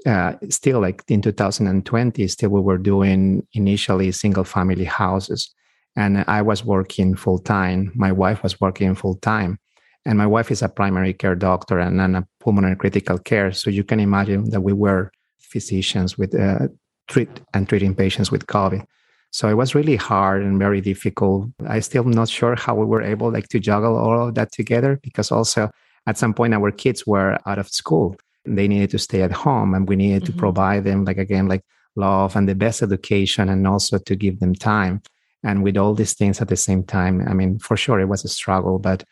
Uh, 0.05 0.33
still, 0.49 0.81
like 0.81 1.03
in 1.07 1.21
2020, 1.21 2.27
still 2.27 2.49
we 2.49 2.61
were 2.61 2.77
doing 2.77 3.45
initially 3.53 4.11
single 4.11 4.43
family 4.43 4.83
houses 4.83 5.53
and 5.95 6.23
I 6.27 6.41
was 6.41 6.63
working 6.63 7.15
full 7.15 7.39
time. 7.39 7.91
My 7.95 8.11
wife 8.11 8.43
was 8.43 8.59
working 8.61 8.95
full 8.95 9.15
time. 9.15 9.59
And 10.05 10.17
my 10.17 10.25
wife 10.25 10.49
is 10.49 10.61
a 10.61 10.69
primary 10.69 11.13
care 11.13 11.35
doctor 11.35 11.79
and, 11.79 12.01
and 12.01 12.17
a 12.17 12.27
pulmonary 12.39 12.75
critical 12.75 13.19
care. 13.19 13.51
So 13.51 13.69
you 13.69 13.83
can 13.83 13.99
imagine 13.99 14.49
that 14.49 14.61
we 14.61 14.73
were 14.73 15.11
physicians 15.39 16.17
with 16.17 16.33
uh, 16.33 16.69
treat 17.07 17.29
and 17.53 17.67
treating 17.67 17.93
patients 17.93 18.31
with 18.31 18.47
COVID. 18.47 18.83
So 19.31 19.47
it 19.47 19.53
was 19.53 19.75
really 19.75 19.95
hard 19.95 20.41
and 20.41 20.57
very 20.57 20.81
difficult. 20.81 21.49
I 21.67 21.79
still 21.81 22.03
not 22.03 22.29
sure 22.29 22.55
how 22.55 22.75
we 22.75 22.85
were 22.85 23.01
able 23.01 23.31
like 23.31 23.47
to 23.49 23.59
juggle 23.59 23.95
all 23.95 24.27
of 24.27 24.35
that 24.35 24.51
together 24.51 24.99
because 25.03 25.31
also 25.31 25.69
at 26.07 26.17
some 26.17 26.33
point 26.33 26.53
our 26.53 26.71
kids 26.71 27.05
were 27.05 27.37
out 27.45 27.59
of 27.59 27.69
school. 27.69 28.17
They 28.45 28.67
needed 28.67 28.89
to 28.91 28.99
stay 28.99 29.21
at 29.21 29.31
home 29.31 29.73
and 29.73 29.87
we 29.87 29.95
needed 29.95 30.23
mm-hmm. 30.23 30.33
to 30.33 30.39
provide 30.39 30.83
them 30.83 31.05
like 31.05 31.17
again 31.17 31.47
like 31.47 31.63
love 31.95 32.35
and 32.35 32.47
the 32.49 32.55
best 32.55 32.81
education 32.81 33.49
and 33.49 33.67
also 33.67 33.99
to 33.99 34.15
give 34.15 34.39
them 34.39 34.55
time 34.55 35.01
and 35.43 35.63
with 35.63 35.77
all 35.77 35.93
these 35.93 36.13
things 36.13 36.41
at 36.41 36.47
the 36.47 36.57
same 36.57 36.83
time 36.83 37.25
i 37.27 37.33
mean 37.33 37.59
for 37.59 37.77
sure 37.77 37.99
it 37.99 38.09
was 38.09 38.23
a 38.23 38.29
struggle 38.29 38.79
but 38.79 39.03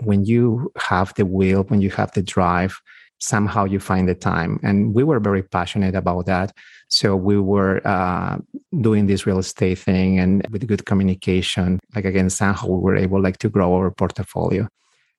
when 0.00 0.24
you 0.24 0.70
have 0.76 1.14
the 1.14 1.24
will 1.24 1.62
when 1.64 1.80
you 1.80 1.90
have 1.90 2.12
the 2.12 2.22
drive 2.22 2.80
somehow 3.18 3.64
you 3.64 3.80
find 3.80 4.08
the 4.08 4.14
time. 4.14 4.60
And 4.62 4.94
we 4.94 5.04
were 5.04 5.20
very 5.20 5.42
passionate 5.42 5.94
about 5.94 6.26
that. 6.26 6.52
So 6.88 7.16
we 7.16 7.38
were 7.38 7.86
uh, 7.86 8.38
doing 8.80 9.06
this 9.06 9.26
real 9.26 9.38
estate 9.38 9.78
thing 9.78 10.18
and 10.18 10.46
with 10.50 10.66
good 10.66 10.86
communication. 10.86 11.80
Like 11.94 12.04
again 12.04 12.30
somehow 12.30 12.66
we 12.68 12.80
were 12.80 12.96
able 12.96 13.20
like 13.20 13.38
to 13.38 13.48
grow 13.48 13.74
our 13.74 13.90
portfolio. 13.90 14.68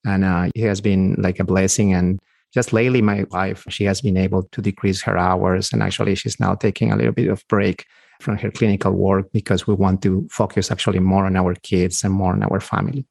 And 0.05 0.23
uh, 0.23 0.49
it 0.55 0.67
has 0.67 0.79
been 0.79 1.15
like 1.17 1.39
a 1.39 1.43
blessing. 1.43 1.93
And 1.93 2.19
just 2.53 2.71
lately 2.71 3.01
my 3.01 3.25
wife 3.31 3.65
she 3.69 3.83
has 3.85 4.01
been 4.01 4.17
able 4.17 4.43
to 4.43 4.61
decrease 4.61 5.01
her 5.01 5.17
hours. 5.17 5.73
And 5.73 5.81
actually 5.81 6.15
she's 6.15 6.39
now 6.39 6.55
taking 6.55 6.91
a 6.91 6.95
little 6.95 7.13
bit 7.13 7.29
of 7.29 7.43
break 7.47 7.85
from 8.19 8.37
her 8.37 8.51
clinical 8.51 8.91
work 8.91 9.31
because 9.31 9.67
we 9.67 9.73
want 9.73 10.01
to 10.03 10.27
focus 10.31 10.71
actually 10.71 10.99
more 10.99 11.25
on 11.25 11.35
our 11.35 11.53
kids 11.55 12.03
and 12.03 12.13
more 12.13 12.33
on 12.33 12.43
our 12.43 12.59
family. 12.59 13.05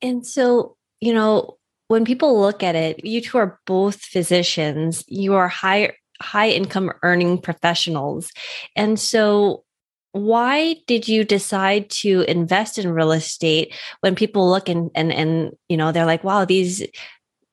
And 0.00 0.26
so, 0.26 0.76
you 1.00 1.12
know, 1.12 1.58
when 1.88 2.04
people 2.04 2.40
look 2.40 2.62
at 2.62 2.74
it, 2.74 3.04
you 3.04 3.20
two 3.20 3.38
are 3.38 3.58
both 3.66 4.00
physicians. 4.00 5.04
You 5.08 5.34
are 5.34 5.48
high 5.48 5.92
high 6.20 6.50
income 6.50 6.92
earning 7.02 7.38
professionals. 7.40 8.32
And 8.74 8.98
so 8.98 9.64
why 10.12 10.76
did 10.86 11.06
you 11.06 11.24
decide 11.24 11.90
to 11.90 12.22
invest 12.22 12.78
in 12.78 12.90
real 12.90 13.12
estate 13.12 13.74
when 14.00 14.14
people 14.14 14.48
look 14.48 14.68
and 14.68 14.90
and 14.94 15.12
and 15.12 15.52
you 15.68 15.76
know 15.76 15.92
they're 15.92 16.06
like 16.06 16.24
wow 16.24 16.44
these 16.44 16.84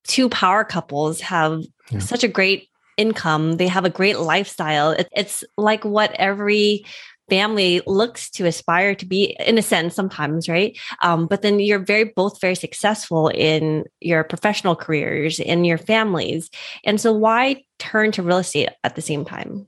two 0.05 0.29
power 0.29 0.63
couples 0.63 1.19
have 1.19 1.61
yeah. 1.91 1.99
such 1.99 2.23
a 2.23 2.27
great 2.27 2.69
income. 2.97 3.53
They 3.53 3.67
have 3.67 3.85
a 3.85 3.89
great 3.89 4.19
lifestyle. 4.19 4.91
It, 4.91 5.07
it's 5.11 5.43
like 5.57 5.83
what 5.83 6.11
every 6.13 6.85
family 7.29 7.81
looks 7.87 8.29
to 8.29 8.45
aspire 8.45 8.93
to 8.95 9.05
be 9.05 9.35
in 9.39 9.57
a 9.57 9.61
sense 9.61 9.95
sometimes 9.95 10.47
right? 10.47 10.77
Um, 11.01 11.27
but 11.27 11.41
then 11.41 11.59
you're 11.59 11.79
very 11.79 12.05
both 12.15 12.39
very 12.39 12.55
successful 12.55 13.29
in 13.29 13.85
your 13.99 14.23
professional 14.23 14.75
careers 14.75 15.39
in 15.39 15.65
your 15.65 15.77
families. 15.77 16.49
And 16.83 17.01
so 17.01 17.11
why 17.11 17.63
turn 17.79 18.11
to 18.13 18.23
real 18.23 18.37
estate 18.37 18.69
at 18.83 18.95
the 18.95 19.01
same 19.01 19.25
time? 19.25 19.67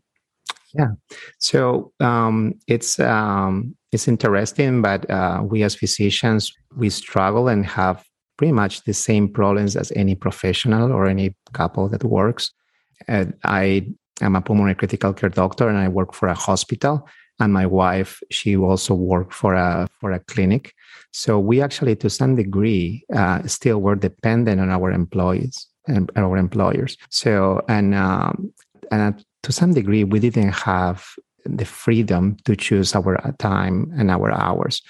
Yeah. 0.74 0.92
So 1.40 1.92
um, 2.00 2.54
it's 2.68 3.00
um, 3.00 3.76
it's 3.92 4.08
interesting 4.08 4.82
but 4.82 5.10
uh, 5.10 5.42
we 5.44 5.64
as 5.64 5.76
physicians 5.76 6.54
we 6.76 6.90
struggle 6.90 7.48
and 7.48 7.66
have 7.66 8.04
pretty 8.38 8.52
much 8.52 8.84
the 8.84 8.94
same 8.94 9.28
problems 9.28 9.76
as 9.76 9.92
any 9.96 10.14
professional 10.14 10.92
or 10.92 11.08
any 11.08 11.36
couple 11.54 11.90
that 11.90 12.04
works 12.04 12.52
i 13.44 13.86
am 14.22 14.36
a 14.36 14.42
pulmonary 14.42 14.76
critical 14.76 15.14
care 15.14 15.30
doctor 15.30 15.68
and 15.70 15.78
i 15.78 15.88
work 15.88 16.14
for 16.14 16.28
a 16.28 16.34
hospital. 16.34 17.08
And 17.40 17.54
my 17.54 17.68
wife 17.68 18.20
she 18.32 18.58
also 18.58 18.96
worked 18.96 19.34
for 19.34 19.54
a 19.54 19.88
for 20.00 20.12
a 20.12 20.20
clinic. 20.20 20.74
So 21.12 21.40
we 21.40 21.62
actually 21.62 21.96
to 21.98 22.10
some 22.10 22.36
degree 22.36 23.06
uh, 23.16 23.46
still 23.46 23.80
were 23.80 23.96
dependent 23.96 24.60
on 24.60 24.72
our 24.72 24.92
employees 24.92 25.68
and 25.88 26.12
our 26.16 26.38
employers. 26.38 26.98
So 27.10 27.62
and 27.70 27.94
um, 27.94 28.52
and 28.92 29.24
to 29.44 29.52
some 29.52 29.74
degree 29.74 30.04
we 30.04 30.20
didn't 30.20 30.50
have 30.50 31.06
the 31.46 31.66
freedom 31.66 32.38
to 32.46 32.56
choose 32.56 32.96
our 32.96 33.16
time 33.38 33.92
and 33.98 34.10
our 34.10 34.32
hours. 34.32 34.82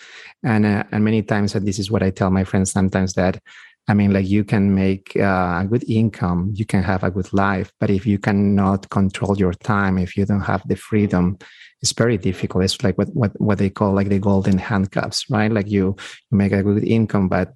And 0.44 0.66
uh, 0.66 0.84
and 0.94 1.04
many 1.04 1.24
times 1.24 1.54
and 1.54 1.68
this 1.68 1.80
is 1.80 1.92
what 1.92 2.04
i 2.04 2.12
tell 2.12 2.30
my 2.30 2.46
friends 2.46 2.72
sometimes 2.72 3.14
that 3.14 3.42
I 3.90 3.94
mean, 3.94 4.12
like 4.12 4.28
you 4.28 4.44
can 4.44 4.76
make 4.76 5.16
uh, 5.16 5.62
a 5.62 5.68
good 5.70 5.90
income, 5.90 6.52
you 6.54 6.66
can 6.66 6.84
have 6.84 7.04
a 7.04 7.12
good 7.12 7.32
life, 7.32 7.72
but 7.80 7.90
if 7.90 8.06
you 8.06 8.20
cannot 8.20 8.90
control 8.90 9.38
your 9.38 9.54
time, 9.54 9.98
if 9.98 10.18
you 10.18 10.26
don't 10.26 10.42
have 10.42 10.62
the 10.68 10.76
freedom, 10.76 11.38
it's 11.82 11.94
very 11.94 12.18
difficult. 12.18 12.64
It's 12.66 12.84
like 12.84 12.98
what 12.98 13.10
what 13.14 13.32
what 13.40 13.60
they 13.60 13.70
call 13.70 13.94
like 13.94 14.10
the 14.10 14.20
golden 14.20 14.58
handcuffs, 14.58 15.30
right? 15.30 15.52
Like 15.52 15.68
you 15.68 15.96
you 16.32 16.38
make 16.38 16.52
a 16.52 16.64
good 16.64 16.84
income, 16.84 17.30
but 17.30 17.54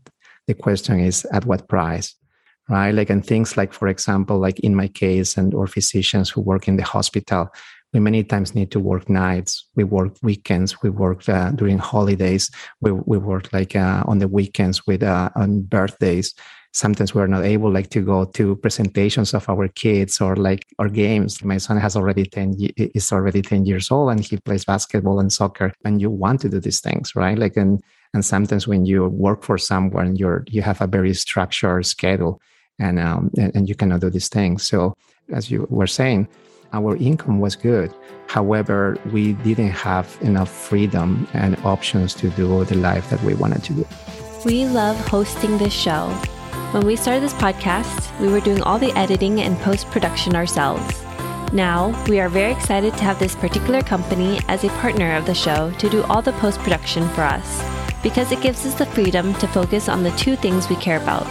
the 0.47 0.53
question 0.53 1.00
is 1.00 1.25
at 1.33 1.45
what 1.45 1.67
price, 1.67 2.15
right? 2.69 2.91
Like 2.91 3.09
and 3.09 3.25
things 3.25 3.57
like, 3.57 3.73
for 3.73 3.88
example, 3.88 4.38
like 4.38 4.59
in 4.59 4.75
my 4.75 4.88
case, 4.88 5.38
and 5.38 5.53
or 5.53 5.67
physicians 5.67 6.29
who 6.29 6.41
work 6.41 6.67
in 6.67 6.77
the 6.77 6.83
hospital, 6.83 7.50
we 7.93 8.00
many 8.00 8.24
times 8.24 8.55
need 8.55 8.71
to 8.71 8.79
work 8.79 9.10
nights. 9.10 9.65
We 9.75 9.83
work 9.83 10.15
weekends. 10.21 10.81
We 10.81 10.89
work 10.89 11.27
uh, 11.27 11.51
during 11.51 11.77
holidays. 11.77 12.50
We, 12.79 12.91
we 12.91 13.17
work 13.17 13.51
like 13.51 13.75
uh, 13.75 14.03
on 14.07 14.19
the 14.19 14.27
weekends 14.27 14.88
with 14.88 15.03
uh, 15.03 15.29
on 15.36 15.62
birthdays. 15.62 16.33
Sometimes 16.74 17.13
we're 17.13 17.27
not 17.27 17.43
able 17.43 17.69
like 17.69 17.89
to 17.89 18.00
go 18.00 18.24
to 18.24 18.55
presentations 18.55 19.33
of 19.33 19.50
our 19.50 19.67
kids 19.67 20.21
or 20.21 20.38
like 20.38 20.65
our 20.79 20.88
games. 20.88 21.43
My 21.43 21.57
son 21.57 21.75
has 21.77 21.98
already 21.98 22.25
10 22.25 22.55
is 22.77 23.12
already 23.12 23.41
10 23.41 23.65
years 23.65 23.91
old 23.91 24.12
and 24.12 24.21
he 24.21 24.38
plays 24.38 24.63
basketball 24.63 25.19
and 25.19 25.33
soccer 25.33 25.74
and 25.83 26.00
you 26.00 26.10
want 26.10 26.39
to 26.41 26.50
do 26.50 26.62
these 26.62 26.79
things 26.79 27.13
right? 27.13 27.38
Like 27.38 27.57
and 27.57 27.83
and 28.13 28.24
sometimes 28.24 28.69
when 28.69 28.86
you 28.86 29.07
work 29.07 29.43
for 29.43 29.57
someone 29.57 30.15
you're 30.15 30.45
you 30.48 30.62
have 30.62 30.79
a 30.79 30.88
very 30.88 31.13
structured 31.13 31.86
schedule 31.86 32.39
and 32.79 33.00
um 33.00 33.31
and, 33.38 33.53
and 33.53 33.67
you 33.67 33.75
cannot 33.75 34.00
do 34.00 34.10
these 34.10 34.29
things. 34.29 34.65
So 34.65 34.95
as 35.33 35.51
you 35.51 35.67
were 35.69 35.88
saying 35.88 36.29
our 36.73 36.95
income 36.97 37.39
was 37.39 37.55
good. 37.55 37.93
However, 38.27 38.97
we 39.11 39.33
didn't 39.33 39.71
have 39.71 40.17
enough 40.21 40.49
freedom 40.49 41.27
and 41.33 41.57
options 41.65 42.13
to 42.15 42.29
do 42.29 42.63
the 42.65 42.75
life 42.75 43.09
that 43.09 43.21
we 43.23 43.33
wanted 43.33 43.63
to 43.65 43.73
do. 43.73 43.87
We 44.45 44.65
love 44.65 44.97
hosting 45.07 45.57
this 45.57 45.73
show. 45.73 46.07
When 46.71 46.85
we 46.85 46.95
started 46.95 47.23
this 47.23 47.33
podcast, 47.33 48.17
we 48.19 48.29
were 48.29 48.39
doing 48.39 48.61
all 48.63 48.79
the 48.79 48.97
editing 48.97 49.41
and 49.41 49.57
post 49.59 49.87
production 49.91 50.35
ourselves. 50.35 51.03
Now, 51.53 51.91
we 52.07 52.19
are 52.21 52.29
very 52.29 52.53
excited 52.53 52.95
to 52.95 53.03
have 53.03 53.19
this 53.19 53.35
particular 53.35 53.81
company 53.81 54.39
as 54.47 54.63
a 54.63 54.69
partner 54.79 55.15
of 55.17 55.25
the 55.25 55.35
show 55.35 55.71
to 55.71 55.89
do 55.89 56.03
all 56.03 56.21
the 56.21 56.31
post 56.33 56.59
production 56.59 57.07
for 57.09 57.23
us 57.23 57.61
because 58.01 58.31
it 58.31 58.41
gives 58.41 58.65
us 58.65 58.73
the 58.75 58.85
freedom 58.85 59.33
to 59.35 59.47
focus 59.47 59.89
on 59.89 60.03
the 60.03 60.11
two 60.11 60.35
things 60.37 60.69
we 60.69 60.75
care 60.77 61.01
about 61.01 61.27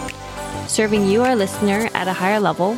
serving 0.69 1.05
you, 1.05 1.21
our 1.21 1.35
listener, 1.35 1.89
at 1.93 2.07
a 2.07 2.13
higher 2.13 2.39
level 2.39 2.77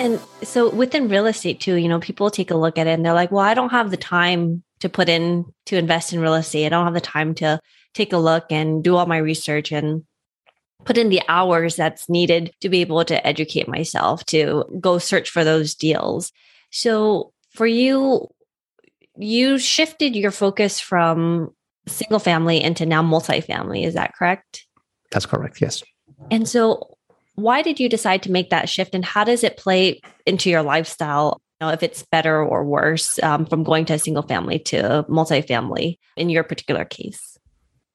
And 0.00 0.18
so 0.42 0.70
within 0.70 1.08
real 1.10 1.26
estate 1.26 1.60
too, 1.60 1.74
you 1.74 1.86
know, 1.86 2.00
people 2.00 2.30
take 2.30 2.50
a 2.50 2.56
look 2.56 2.78
at 2.78 2.86
it 2.86 2.92
and 2.92 3.04
they're 3.04 3.12
like, 3.12 3.30
well, 3.30 3.44
I 3.44 3.52
don't 3.52 3.68
have 3.68 3.90
the 3.90 3.98
time 3.98 4.62
to 4.80 4.88
put 4.88 5.10
in 5.10 5.44
to 5.66 5.76
invest 5.76 6.14
in 6.14 6.20
real 6.20 6.34
estate. 6.34 6.64
I 6.64 6.68
don't 6.70 6.86
have 6.86 6.94
the 6.94 7.02
time 7.02 7.34
to 7.34 7.60
take 7.92 8.14
a 8.14 8.16
look 8.16 8.46
and 8.50 8.82
do 8.82 8.96
all 8.96 9.04
my 9.04 9.18
research 9.18 9.72
and 9.72 10.04
put 10.84 10.96
in 10.96 11.10
the 11.10 11.20
hours 11.28 11.76
that's 11.76 12.08
needed 12.08 12.50
to 12.62 12.70
be 12.70 12.80
able 12.80 13.04
to 13.04 13.26
educate 13.26 13.68
myself 13.68 14.24
to 14.24 14.64
go 14.80 14.96
search 14.96 15.28
for 15.28 15.44
those 15.44 15.74
deals. 15.74 16.32
So 16.70 17.34
for 17.50 17.66
you, 17.66 18.26
you 19.18 19.58
shifted 19.58 20.16
your 20.16 20.30
focus 20.30 20.80
from 20.80 21.54
single 21.86 22.20
family 22.20 22.62
into 22.62 22.86
now 22.86 23.02
multifamily. 23.02 23.84
Is 23.84 23.92
that 23.94 24.14
correct? 24.14 24.64
That's 25.10 25.26
correct. 25.26 25.60
Yes. 25.60 25.82
And 26.30 26.48
so 26.48 26.96
why 27.40 27.62
did 27.62 27.80
you 27.80 27.88
decide 27.88 28.22
to 28.24 28.30
make 28.30 28.50
that 28.50 28.68
shift 28.68 28.94
and 28.94 29.04
how 29.04 29.24
does 29.24 29.44
it 29.44 29.56
play 29.56 30.00
into 30.26 30.50
your 30.50 30.62
lifestyle? 30.62 31.40
You 31.60 31.66
know, 31.66 31.72
if 31.72 31.82
it's 31.82 32.04
better 32.10 32.42
or 32.42 32.64
worse 32.64 33.22
um, 33.22 33.46
from 33.46 33.64
going 33.64 33.84
to 33.86 33.94
a 33.94 33.98
single 33.98 34.22
family 34.22 34.58
to 34.60 35.04
multifamily 35.08 35.98
in 36.16 36.30
your 36.30 36.44
particular 36.44 36.84
case? 36.84 37.38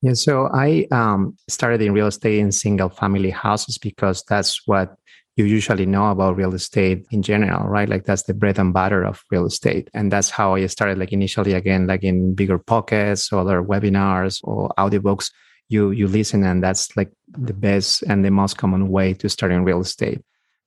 Yeah, 0.02 0.14
so 0.14 0.50
I 0.54 0.86
um, 0.92 1.36
started 1.48 1.82
in 1.82 1.94
real 1.94 2.08
estate 2.08 2.38
in 2.38 2.52
single 2.52 2.90
family 2.90 3.32
houses 3.32 3.80
because 3.80 4.24
that's 4.30 4.62
what 4.68 4.96
you 5.36 5.46
usually 5.46 5.86
know 5.86 6.12
about 6.12 6.38
real 6.38 6.54
estate 6.54 7.06
in 7.12 7.22
general, 7.22 7.68
right? 7.68 7.90
Like 7.90 8.06
that's 8.06 8.24
the 8.24 8.34
bread 8.34 8.58
and 8.58 8.74
butter 8.74 9.04
of 9.04 9.24
real 9.32 9.46
estate. 9.46 9.90
And 9.94 10.12
that's 10.12 10.30
how 10.30 10.56
I 10.56 10.66
started, 10.68 10.98
like 10.98 11.12
initially, 11.12 11.54
again, 11.54 11.88
like 11.88 12.04
in 12.04 12.36
BiggerPockets 12.36 13.34
or 13.34 13.40
other 13.40 13.62
webinars 13.62 14.40
or 14.44 14.70
audiobooks 14.78 15.32
you 15.70 15.92
you 15.92 16.08
listen 16.08 16.44
and 16.44 16.64
that's 16.64 16.96
like 16.96 17.12
the 17.28 17.54
best 17.54 18.04
and 18.04 18.24
the 18.24 18.32
most 18.32 18.58
common 18.58 18.90
way 18.90 19.14
to 19.14 19.30
start 19.30 19.52
in 19.52 19.64
real 19.64 19.82
estate. 19.82 20.22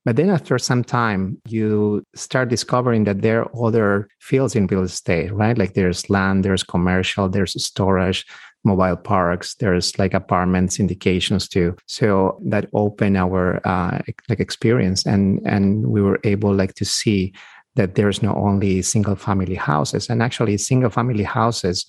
But 0.05 0.15
then 0.15 0.29
after 0.29 0.57
some 0.57 0.83
time 0.83 1.41
you 1.47 2.03
start 2.15 2.49
discovering 2.49 3.03
that 3.03 3.21
there 3.21 3.43
are 3.43 3.67
other 3.67 4.07
fields 4.19 4.55
in 4.55 4.67
real 4.67 4.83
estate 4.83 5.31
right? 5.31 5.57
Like 5.57 5.73
there's 5.73 6.09
land 6.09 6.43
there's 6.43 6.63
commercial 6.63 7.29
there's 7.29 7.61
storage 7.63 8.25
mobile 8.65 8.97
parks 8.97 9.55
there's 9.55 9.97
like 9.97 10.13
apartment 10.13 10.71
syndications 10.71 11.47
too. 11.47 11.75
So 11.85 12.39
that 12.45 12.69
opened 12.73 13.17
our 13.17 13.65
uh, 13.65 13.99
like 14.27 14.39
experience 14.39 15.05
and 15.05 15.41
and 15.45 15.87
we 15.87 16.01
were 16.01 16.19
able 16.23 16.53
like 16.53 16.73
to 16.75 16.85
see 16.85 17.33
that 17.75 17.95
there's 17.95 18.21
not 18.21 18.35
only 18.35 18.81
single 18.81 19.15
family 19.15 19.55
houses 19.55 20.09
and 20.09 20.21
actually 20.21 20.57
single 20.57 20.89
family 20.89 21.23
houses 21.23 21.85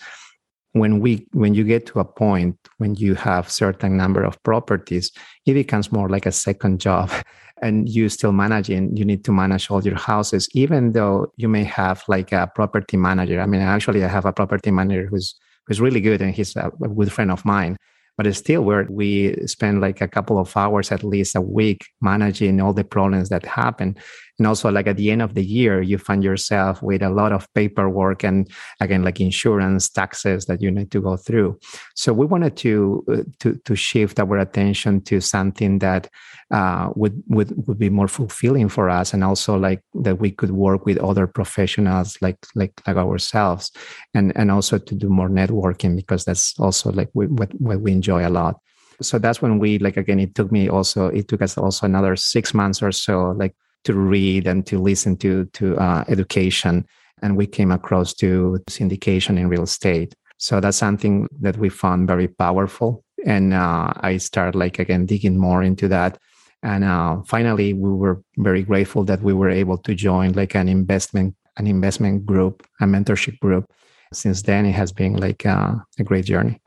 when 0.73 1.00
we 1.00 1.27
when 1.33 1.55
you 1.55 1.65
get 1.65 1.87
to 1.87 1.99
a 2.00 2.05
point 2.05 2.57
when 2.79 2.95
you 2.95 3.15
have 3.15 3.50
certain 3.50 3.97
number 3.97 4.23
of 4.23 4.41
properties 4.43 5.11
it 5.47 5.55
becomes 5.55 5.91
more 5.91 6.09
like 6.09 6.27
a 6.27 6.33
second 6.33 6.81
job 6.81 7.11
and 7.62 7.89
you 7.89 8.09
still 8.09 8.33
managing 8.33 8.97
you 8.97 9.05
need 9.05 9.25
to 9.25 9.33
manage 9.33 9.71
all 9.71 9.83
your 9.83 9.99
houses 9.99 10.49
even 10.55 10.93
though 10.93 11.31
you 11.37 11.49
may 11.49 11.65
have 11.65 12.03
like 12.09 12.33
a 12.33 12.50
property 12.55 12.97
manager. 12.97 13.41
I 13.41 13.47
mean 13.47 13.61
actually 13.61 14.05
i 14.05 14.09
have 14.09 14.27
a 14.27 14.33
property 14.33 14.71
manager 14.71 15.07
who's 15.07 15.35
who's 15.67 15.81
really 15.81 16.00
good 16.00 16.23
and 16.23 16.35
he's 16.35 16.55
a, 16.57 16.71
a 16.83 16.89
good 16.89 17.12
friend 17.12 17.31
of 17.31 17.45
mine 17.45 17.77
but 18.17 18.27
it's 18.27 18.39
still 18.39 18.62
where 18.62 18.87
we 18.91 19.35
spend 19.47 19.81
like 19.81 20.00
a 20.03 20.09
couple 20.09 20.39
of 20.39 20.55
hours 20.57 20.93
at 20.93 21.03
least 21.03 21.35
a 21.35 21.41
week 21.41 21.87
managing 22.03 22.61
all 22.61 22.75
the 22.75 22.85
problems 22.85 23.31
that 23.31 23.47
happen 23.47 23.97
and 24.41 24.47
also 24.47 24.71
like 24.71 24.87
at 24.87 24.97
the 24.97 25.11
end 25.11 25.21
of 25.21 25.35
the 25.35 25.45
year 25.45 25.83
you 25.83 25.99
find 25.99 26.25
yourself 26.25 26.83
with 26.83 27.03
a 27.03 27.11
lot 27.11 27.31
of 27.31 27.47
paperwork 27.53 28.25
and 28.25 28.51
again 28.81 29.03
like 29.03 29.21
insurance 29.21 29.91
taxes 29.91 30.47
that 30.47 30.63
you 30.63 30.71
need 30.71 30.91
to 30.91 31.01
go 31.01 31.17
through. 31.17 31.59
So 31.95 32.15
we 32.15 32.25
wanted 32.25 32.57
to 32.57 33.05
uh, 33.13 33.23
to 33.41 33.61
to 33.67 33.77
shift 33.77 34.19
our 34.19 34.39
attention 34.39 35.03
to 35.03 35.21
something 35.21 35.79
that 35.81 36.09
uh, 36.51 36.89
would 36.97 37.23
would 37.29 37.53
would 37.67 37.79
be 37.79 37.91
more 37.91 38.09
fulfilling 38.09 38.71
for 38.71 38.89
us 38.89 39.13
and 39.13 39.23
also 39.23 39.59
like 39.59 39.83
that 40.03 40.19
we 40.19 40.31
could 40.31 40.53
work 40.53 40.87
with 40.87 40.97
other 40.99 41.27
professionals 41.27 42.17
like 42.23 42.39
like 42.55 42.73
like 42.87 42.97
ourselves 42.97 43.71
and 44.15 44.33
and 44.37 44.51
also 44.51 44.79
to 44.79 44.95
do 44.95 45.11
more 45.11 45.29
networking 45.29 45.95
because 45.95 46.25
that's 46.25 46.59
also 46.59 46.91
like 46.93 47.11
we, 47.13 47.27
what 47.27 47.53
what 47.61 47.83
we 47.83 47.93
enjoy 47.93 48.27
a 48.27 48.33
lot. 48.33 48.57
So 49.03 49.19
that's 49.19 49.43
when 49.43 49.59
we 49.59 49.79
like 49.79 49.99
again 49.99 50.19
it 50.19 50.35
took 50.35 50.51
me 50.51 50.71
also 50.71 51.09
it 51.09 51.29
took 51.29 51.43
us 51.43 51.59
also 51.59 51.85
another 51.85 52.17
six 52.17 52.55
months 52.55 52.83
or 52.83 52.91
so 52.91 53.33
like 53.37 53.55
to 53.85 53.95
read 53.95 54.47
and 54.47 54.67
to 54.67 54.79
listen 54.79 55.17
to 55.19 55.47
to 55.47 55.77
uh, 55.77 56.05
education. 56.09 56.87
And 57.23 57.37
we 57.37 57.47
came 57.47 57.71
across 57.71 58.15
to 58.15 58.59
syndication 58.69 59.39
in 59.39 59.49
real 59.49 59.65
estate. 59.65 60.15
So 60.39 60.61
that's 60.61 60.79
something 60.79 61.29
that 61.41 61.59
we 61.59 61.69
found 61.69 62.09
very 62.09 62.29
powerful. 62.29 63.05
And 63.27 63.53
uh, 63.53 63.93
i 64.01 64.17
started 64.17 64.59
like 64.59 64.79
again 64.79 65.05
digging 65.05 65.37
more 65.37 65.63
into 65.63 65.89
that. 65.89 66.19
And 66.63 66.85
uh, 66.85 67.23
finally 67.27 67.75
we 67.75 67.91
were 67.91 68.23
very 68.39 68.63
grateful 68.63 69.05
that 69.05 69.23
we 69.23 69.35
were 69.35 69.51
able 69.51 69.79
to 69.79 69.95
join 69.95 70.33
like 70.33 70.55
an 70.55 70.69
investment 70.69 71.35
an 71.57 71.67
investment 71.67 72.25
group 72.25 72.67
a 72.81 72.85
mentorship 72.85 73.39
group. 73.41 73.67
Since 74.13 74.43
then 74.43 74.67
it 74.67 74.73
has 74.73 74.93
been 74.93 75.17
like 75.17 75.45
uh, 75.45 75.75
a 75.99 76.05
great 76.05 76.25
journey. 76.25 76.61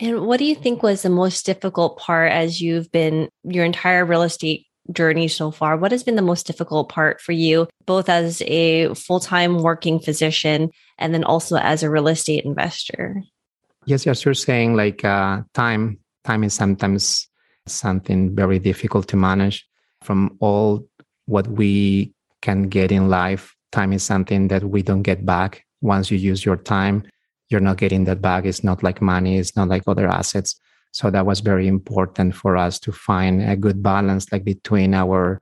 And 0.00 0.26
what 0.26 0.38
do 0.38 0.44
you 0.44 0.54
think 0.54 0.82
was 0.82 1.02
the 1.02 1.10
most 1.10 1.44
difficult 1.44 1.98
part 1.98 2.30
as 2.30 2.60
you've 2.60 2.90
been 2.92 3.28
your 3.42 3.64
entire 3.64 4.04
real 4.04 4.22
estate 4.22 4.67
journey 4.92 5.28
so 5.28 5.50
far? 5.50 5.76
What 5.76 5.92
has 5.92 6.02
been 6.02 6.16
the 6.16 6.22
most 6.22 6.46
difficult 6.46 6.88
part 6.88 7.20
for 7.20 7.32
you, 7.32 7.68
both 7.86 8.08
as 8.08 8.42
a 8.42 8.94
full 8.94 9.20
time 9.20 9.62
working 9.62 10.00
physician 10.00 10.70
and 10.98 11.14
then 11.14 11.24
also 11.24 11.56
as 11.56 11.82
a 11.82 11.90
real 11.90 12.08
estate 12.08 12.44
investor? 12.44 13.22
Yes, 13.84 14.06
yes, 14.06 14.24
you're 14.24 14.34
saying 14.34 14.74
like 14.74 15.04
uh, 15.04 15.42
time. 15.54 15.98
Time 16.24 16.44
is 16.44 16.52
sometimes 16.52 17.28
something 17.66 18.34
very 18.34 18.58
difficult 18.58 19.08
to 19.08 19.16
manage. 19.16 19.66
From 20.02 20.36
all 20.40 20.86
what 21.26 21.48
we 21.48 22.12
can 22.42 22.68
get 22.68 22.92
in 22.92 23.08
life, 23.08 23.54
time 23.72 23.92
is 23.92 24.02
something 24.02 24.48
that 24.48 24.64
we 24.64 24.82
don't 24.82 25.02
get 25.02 25.24
back. 25.24 25.64
Once 25.80 26.10
you 26.10 26.18
use 26.18 26.44
your 26.44 26.56
time, 26.56 27.04
you're 27.48 27.60
not 27.60 27.78
getting 27.78 28.04
that 28.04 28.20
back. 28.20 28.44
It's 28.44 28.64
not 28.64 28.82
like 28.82 29.00
money. 29.00 29.38
It's 29.38 29.56
not 29.56 29.68
like 29.68 29.82
other 29.86 30.08
assets. 30.08 30.60
So 30.92 31.10
that 31.10 31.26
was 31.26 31.40
very 31.40 31.66
important 31.66 32.34
for 32.34 32.56
us 32.56 32.78
to 32.80 32.92
find 32.92 33.42
a 33.42 33.56
good 33.56 33.82
balance, 33.82 34.30
like 34.32 34.44
between 34.44 34.94
our 34.94 35.40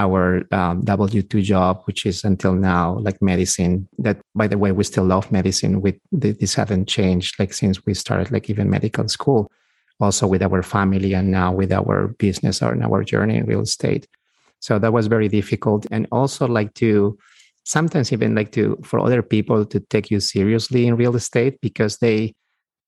our 0.00 0.44
um, 0.52 0.82
W 0.84 1.22
two 1.22 1.42
job, 1.42 1.82
which 1.86 2.06
is 2.06 2.24
until 2.24 2.52
now 2.52 2.98
like 3.00 3.20
medicine. 3.20 3.88
That, 3.98 4.20
by 4.34 4.46
the 4.46 4.58
way, 4.58 4.72
we 4.72 4.84
still 4.84 5.04
love 5.04 5.32
medicine. 5.32 5.80
With 5.80 5.96
this 6.12 6.54
haven't 6.54 6.88
changed 6.88 7.38
like 7.38 7.52
since 7.52 7.84
we 7.84 7.94
started 7.94 8.30
like 8.30 8.48
even 8.50 8.70
medical 8.70 9.08
school. 9.08 9.50
Also 10.00 10.28
with 10.28 10.42
our 10.42 10.62
family 10.62 11.12
and 11.14 11.32
now 11.32 11.52
with 11.52 11.72
our 11.72 12.08
business 12.18 12.62
or 12.62 12.72
in 12.72 12.84
our 12.84 13.02
journey 13.02 13.36
in 13.36 13.46
real 13.46 13.62
estate. 13.62 14.06
So 14.60 14.78
that 14.78 14.92
was 14.92 15.08
very 15.08 15.28
difficult, 15.28 15.86
and 15.90 16.06
also 16.12 16.46
like 16.46 16.74
to 16.74 17.18
sometimes 17.64 18.12
even 18.12 18.34
like 18.34 18.52
to 18.52 18.78
for 18.84 19.00
other 19.00 19.22
people 19.22 19.66
to 19.66 19.80
take 19.80 20.10
you 20.10 20.20
seriously 20.20 20.86
in 20.86 20.96
real 20.96 21.16
estate 21.16 21.60
because 21.60 21.98
they 21.98 22.34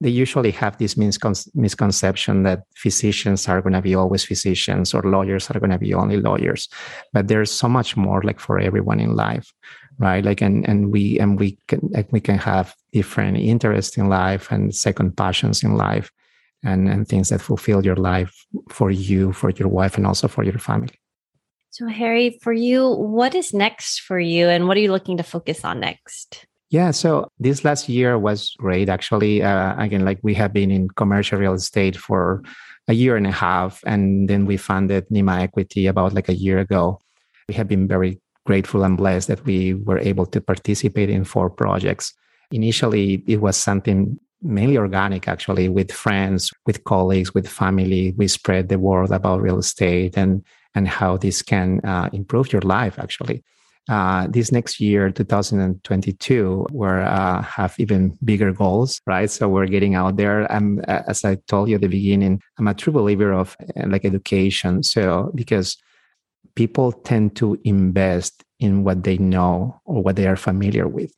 they 0.01 0.09
usually 0.09 0.51
have 0.51 0.79
this 0.79 0.97
misconception 0.97 2.43
that 2.45 2.63
physicians 2.75 3.47
are 3.49 3.61
going 3.61 3.75
to 3.75 3.83
be 3.83 3.95
always 3.95 4.25
physicians 4.25 4.95
or 4.95 5.03
lawyers 5.03 5.51
are 5.51 5.61
going 5.61 5.71
to 5.71 5.79
be 5.79 5.93
only 5.93 6.17
lawyers. 6.17 6.69
But 7.13 7.29
there's 7.29 7.51
so 7.51 7.69
much 7.69 7.97
more 7.97 8.23
like 8.23 8.41
for 8.41 8.59
everyone 8.59 8.99
in 8.99 9.15
life 9.15 9.53
right? 10.01 10.25
Like 10.25 10.41
and 10.41 10.67
and 10.67 10.91
we 10.91 11.19
and 11.21 11.39
we 11.39 11.59
can 11.69 11.81
like 11.93 12.11
we 12.11 12.21
can 12.21 12.39
have 12.39 12.75
different 12.93 13.37
interests 13.37 13.97
in 13.97 14.09
life 14.09 14.51
and 14.51 14.75
second 14.75 15.17
passions 15.17 15.63
in 15.63 15.77
life 15.77 16.11
and 16.65 16.89
and 16.89 17.07
things 17.07 17.29
that 17.29 17.41
fulfill 17.41 17.85
your 17.85 17.97
life 17.97 18.35
for 18.71 18.91
you 18.91 19.33
for 19.33 19.51
your 19.51 19.69
wife 19.69 19.97
and 19.97 20.07
also 20.07 20.27
for 20.27 20.43
your 20.43 20.59
family. 20.59 20.95
So 21.71 21.87
harry 21.87 22.39
for 22.43 22.53
you 22.53 22.89
what 22.91 23.35
is 23.35 23.55
next 23.55 24.01
for 24.01 24.19
you 24.19 24.49
and 24.49 24.67
what 24.67 24.77
are 24.77 24.81
you 24.81 24.91
looking 24.91 25.19
to 25.19 25.23
focus 25.23 25.65
on 25.65 25.81
next 25.81 26.47
yeah, 26.71 26.93
so 26.93 27.29
this 27.41 27.65
last 27.65 27.89
year 27.89 28.17
was 28.17 28.55
great. 28.59 28.89
Actually, 28.89 29.43
uh, 29.43 29.75
again, 29.77 30.05
like 30.05 30.21
we 30.23 30.35
have 30.35 30.53
been 30.53 30.71
in 30.71 30.89
commercial 30.91 31.39
real 31.39 31.55
estate 31.55 31.97
for 31.97 32.43
a 32.87 32.93
year 32.93 33.17
and 33.17 33.27
a 33.27 33.33
half, 33.33 33.83
and 33.87 34.29
then 34.29 34.47
we 34.47 34.57
funded 34.57 35.09
Nima 35.09 35.41
Equity 35.41 35.89
about 35.89 36.13
like 36.13 36.29
a 36.29 36.35
year 36.35 36.61
ago. 36.61 37.01
We 37.49 37.55
have 37.55 37.67
been 37.67 37.89
very 37.89 38.21
grateful 38.47 38.85
and 38.85 38.97
blessed 38.97 39.27
that 39.29 39.45
we 39.45 39.75
were 39.75 39.99
able 39.99 40.27
to 40.27 40.41
participate 40.41 41.11
in 41.11 41.25
four 41.25 41.51
projects. 41.51 42.15
Initially, 42.53 43.25
it 43.27 43.41
was 43.41 43.57
something 43.57 44.19
mainly 44.41 44.79
organic, 44.79 45.27
actually, 45.27 45.69
with 45.69 45.91
friends, 45.91 46.53
with 46.67 46.85
colleagues, 46.85 47.35
with 47.35 47.49
family. 47.49 48.15
We 48.17 48.29
spread 48.29 48.69
the 48.69 48.79
word 48.79 49.11
about 49.11 49.43
real 49.43 49.59
estate 49.59 50.17
and 50.17 50.45
and 50.77 50.87
how 50.87 51.17
this 51.17 51.43
can 51.43 51.81
uh, 51.81 52.11
improve 52.13 52.53
your 52.53 52.63
life, 52.63 52.97
actually 52.97 53.43
uh, 53.89 54.27
this 54.29 54.53
next 54.53 54.81
year, 54.81 55.11
2022, 55.11 56.67
we're 56.71 57.01
uh, 57.01 57.43
have 57.43 57.75
even 57.79 58.17
bigger 58.25 58.53
goals, 58.53 59.01
right? 59.07 59.31
So 59.31 59.49
we're 59.49 59.67
getting 59.67 59.95
out 59.95 60.17
there. 60.17 60.51
I'm, 60.53 60.81
as 60.81 61.25
I 61.25 61.37
told 61.49 61.69
you 61.69 61.77
at 61.77 61.81
the 61.81 61.89
beginning, 61.89 62.41
I'm 62.59 62.69
a 62.69 62.75
true 62.75 62.93
believer 62.93 63.33
of 63.33 63.57
uh, 63.77 63.89
like 63.89 64.05
education. 64.05 64.83
So 64.83 65.33
because 65.35 65.77
people 66.55 66.93
tend 66.93 67.37
to 67.37 67.59
invest 67.65 68.45
in 68.61 68.85
what 68.85 69.03
they 69.03 69.19
know 69.19 69.81
or 69.85 70.03
what 70.03 70.17
they 70.17 70.27
are 70.27 70.37
familiar 70.37 70.87
with, 70.87 71.13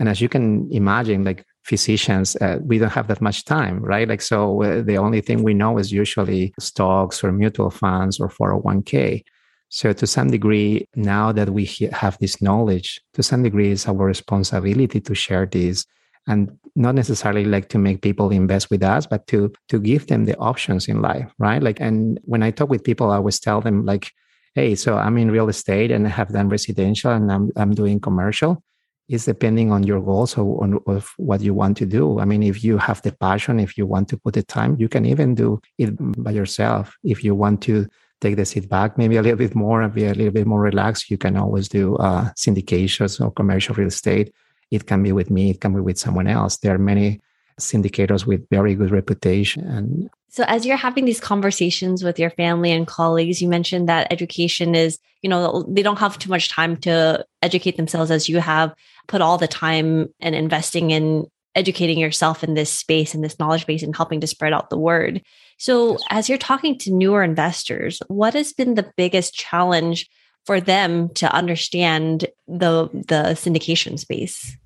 and 0.00 0.08
as 0.08 0.20
you 0.20 0.28
can 0.30 0.66
imagine, 0.72 1.24
like 1.24 1.44
physicians, 1.64 2.34
uh, 2.36 2.58
we 2.62 2.78
don't 2.78 2.90
have 2.90 3.08
that 3.08 3.20
much 3.20 3.44
time, 3.44 3.80
right? 3.80 4.08
Like 4.08 4.22
so, 4.22 4.62
uh, 4.62 4.82
the 4.82 4.96
only 4.96 5.20
thing 5.20 5.42
we 5.42 5.52
know 5.52 5.78
is 5.78 5.92
usually 5.92 6.54
stocks 6.58 7.22
or 7.22 7.30
mutual 7.32 7.70
funds 7.70 8.18
or 8.18 8.28
401k. 8.28 9.22
So, 9.70 9.92
to 9.92 10.06
some 10.06 10.30
degree, 10.30 10.88
now 10.96 11.30
that 11.30 11.50
we 11.50 11.64
have 11.92 12.18
this 12.18 12.42
knowledge, 12.42 13.00
to 13.14 13.22
some 13.22 13.44
degree, 13.44 13.70
it's 13.70 13.86
our 13.86 13.94
responsibility 13.94 15.00
to 15.00 15.14
share 15.14 15.46
this 15.46 15.86
and 16.26 16.50
not 16.74 16.96
necessarily 16.96 17.44
like 17.44 17.68
to 17.68 17.78
make 17.78 18.02
people 18.02 18.30
invest 18.30 18.68
with 18.68 18.82
us, 18.82 19.06
but 19.06 19.28
to 19.28 19.52
to 19.68 19.78
give 19.78 20.08
them 20.08 20.24
the 20.24 20.36
options 20.38 20.88
in 20.88 21.00
life, 21.00 21.32
right? 21.38 21.62
Like, 21.62 21.80
and 21.80 22.18
when 22.24 22.42
I 22.42 22.50
talk 22.50 22.68
with 22.68 22.82
people, 22.82 23.10
I 23.10 23.16
always 23.16 23.38
tell 23.38 23.60
them 23.60 23.84
like, 23.86 24.10
"Hey, 24.56 24.74
so 24.74 24.98
I'm 24.98 25.16
in 25.18 25.30
real 25.30 25.48
estate 25.48 25.92
and 25.92 26.04
I 26.06 26.10
have 26.10 26.32
done 26.32 26.48
residential 26.48 27.12
and 27.12 27.30
I'm 27.30 27.50
I'm 27.56 27.72
doing 27.72 28.00
commercial." 28.00 28.62
It's 29.08 29.24
depending 29.24 29.72
on 29.72 29.84
your 29.84 30.00
goals 30.00 30.36
or 30.36 30.62
on 30.64 30.80
of 30.86 31.12
what 31.16 31.40
you 31.42 31.54
want 31.54 31.76
to 31.78 31.86
do. 31.86 32.18
I 32.20 32.24
mean, 32.24 32.42
if 32.42 32.64
you 32.64 32.78
have 32.78 33.02
the 33.02 33.12
passion, 33.12 33.60
if 33.60 33.78
you 33.78 33.86
want 33.86 34.08
to 34.08 34.16
put 34.18 34.34
the 34.34 34.42
time, 34.42 34.76
you 34.80 34.88
can 34.88 35.06
even 35.06 35.34
do 35.36 35.60
it 35.78 35.90
by 36.22 36.32
yourself. 36.32 36.96
If 37.04 37.22
you 37.24 37.34
want 37.36 37.62
to 37.62 37.86
take 38.20 38.36
the 38.36 38.44
seat 38.44 38.68
back 38.68 38.98
maybe 38.98 39.16
a 39.16 39.22
little 39.22 39.38
bit 39.38 39.54
more 39.54 39.82
and 39.82 39.94
be 39.94 40.04
a 40.04 40.14
little 40.14 40.32
bit 40.32 40.46
more 40.46 40.60
relaxed, 40.60 41.10
you 41.10 41.18
can 41.18 41.36
always 41.36 41.68
do 41.68 41.96
uh, 41.96 42.30
syndications 42.36 43.20
or 43.20 43.30
commercial 43.30 43.74
real 43.74 43.88
estate. 43.88 44.32
It 44.70 44.86
can 44.86 45.02
be 45.02 45.12
with 45.12 45.30
me, 45.30 45.50
it 45.50 45.60
can 45.60 45.74
be 45.74 45.80
with 45.80 45.98
someone 45.98 46.28
else. 46.28 46.58
There 46.58 46.74
are 46.74 46.78
many 46.78 47.20
syndicators 47.58 48.26
with 48.26 48.48
very 48.50 48.74
good 48.74 48.90
reputation. 48.90 49.66
And 49.66 50.10
so 50.28 50.44
as 50.46 50.64
you're 50.64 50.76
having 50.76 51.04
these 51.04 51.20
conversations 51.20 52.02
with 52.02 52.18
your 52.18 52.30
family 52.30 52.72
and 52.72 52.86
colleagues, 52.86 53.42
you 53.42 53.48
mentioned 53.48 53.88
that 53.88 54.12
education 54.12 54.74
is, 54.74 54.98
you 55.22 55.28
know, 55.28 55.64
they 55.68 55.82
don't 55.82 55.98
have 55.98 56.18
too 56.18 56.30
much 56.30 56.48
time 56.48 56.76
to 56.78 57.24
educate 57.42 57.76
themselves 57.76 58.10
as 58.10 58.28
you 58.28 58.38
have 58.38 58.74
put 59.08 59.20
all 59.20 59.38
the 59.38 59.48
time 59.48 60.08
and 60.20 60.34
investing 60.34 60.90
in 60.90 61.26
educating 61.54 61.98
yourself 61.98 62.44
in 62.44 62.54
this 62.54 62.70
space 62.70 63.12
and 63.12 63.24
this 63.24 63.38
knowledge 63.38 63.66
base 63.66 63.82
and 63.82 63.96
helping 63.96 64.20
to 64.20 64.26
spread 64.26 64.52
out 64.52 64.70
the 64.70 64.78
word. 64.78 65.20
So, 65.60 65.98
as 66.08 66.26
you're 66.26 66.38
talking 66.38 66.78
to 66.78 66.90
newer 66.90 67.22
investors, 67.22 68.00
what 68.08 68.32
has 68.32 68.54
been 68.54 68.76
the 68.76 68.90
biggest 68.96 69.34
challenge 69.34 70.08
for 70.46 70.58
them 70.58 71.10
to 71.10 71.30
understand 71.30 72.24
the 72.48 72.88
the 72.92 73.36
syndication 73.36 73.98
space? 73.98 74.56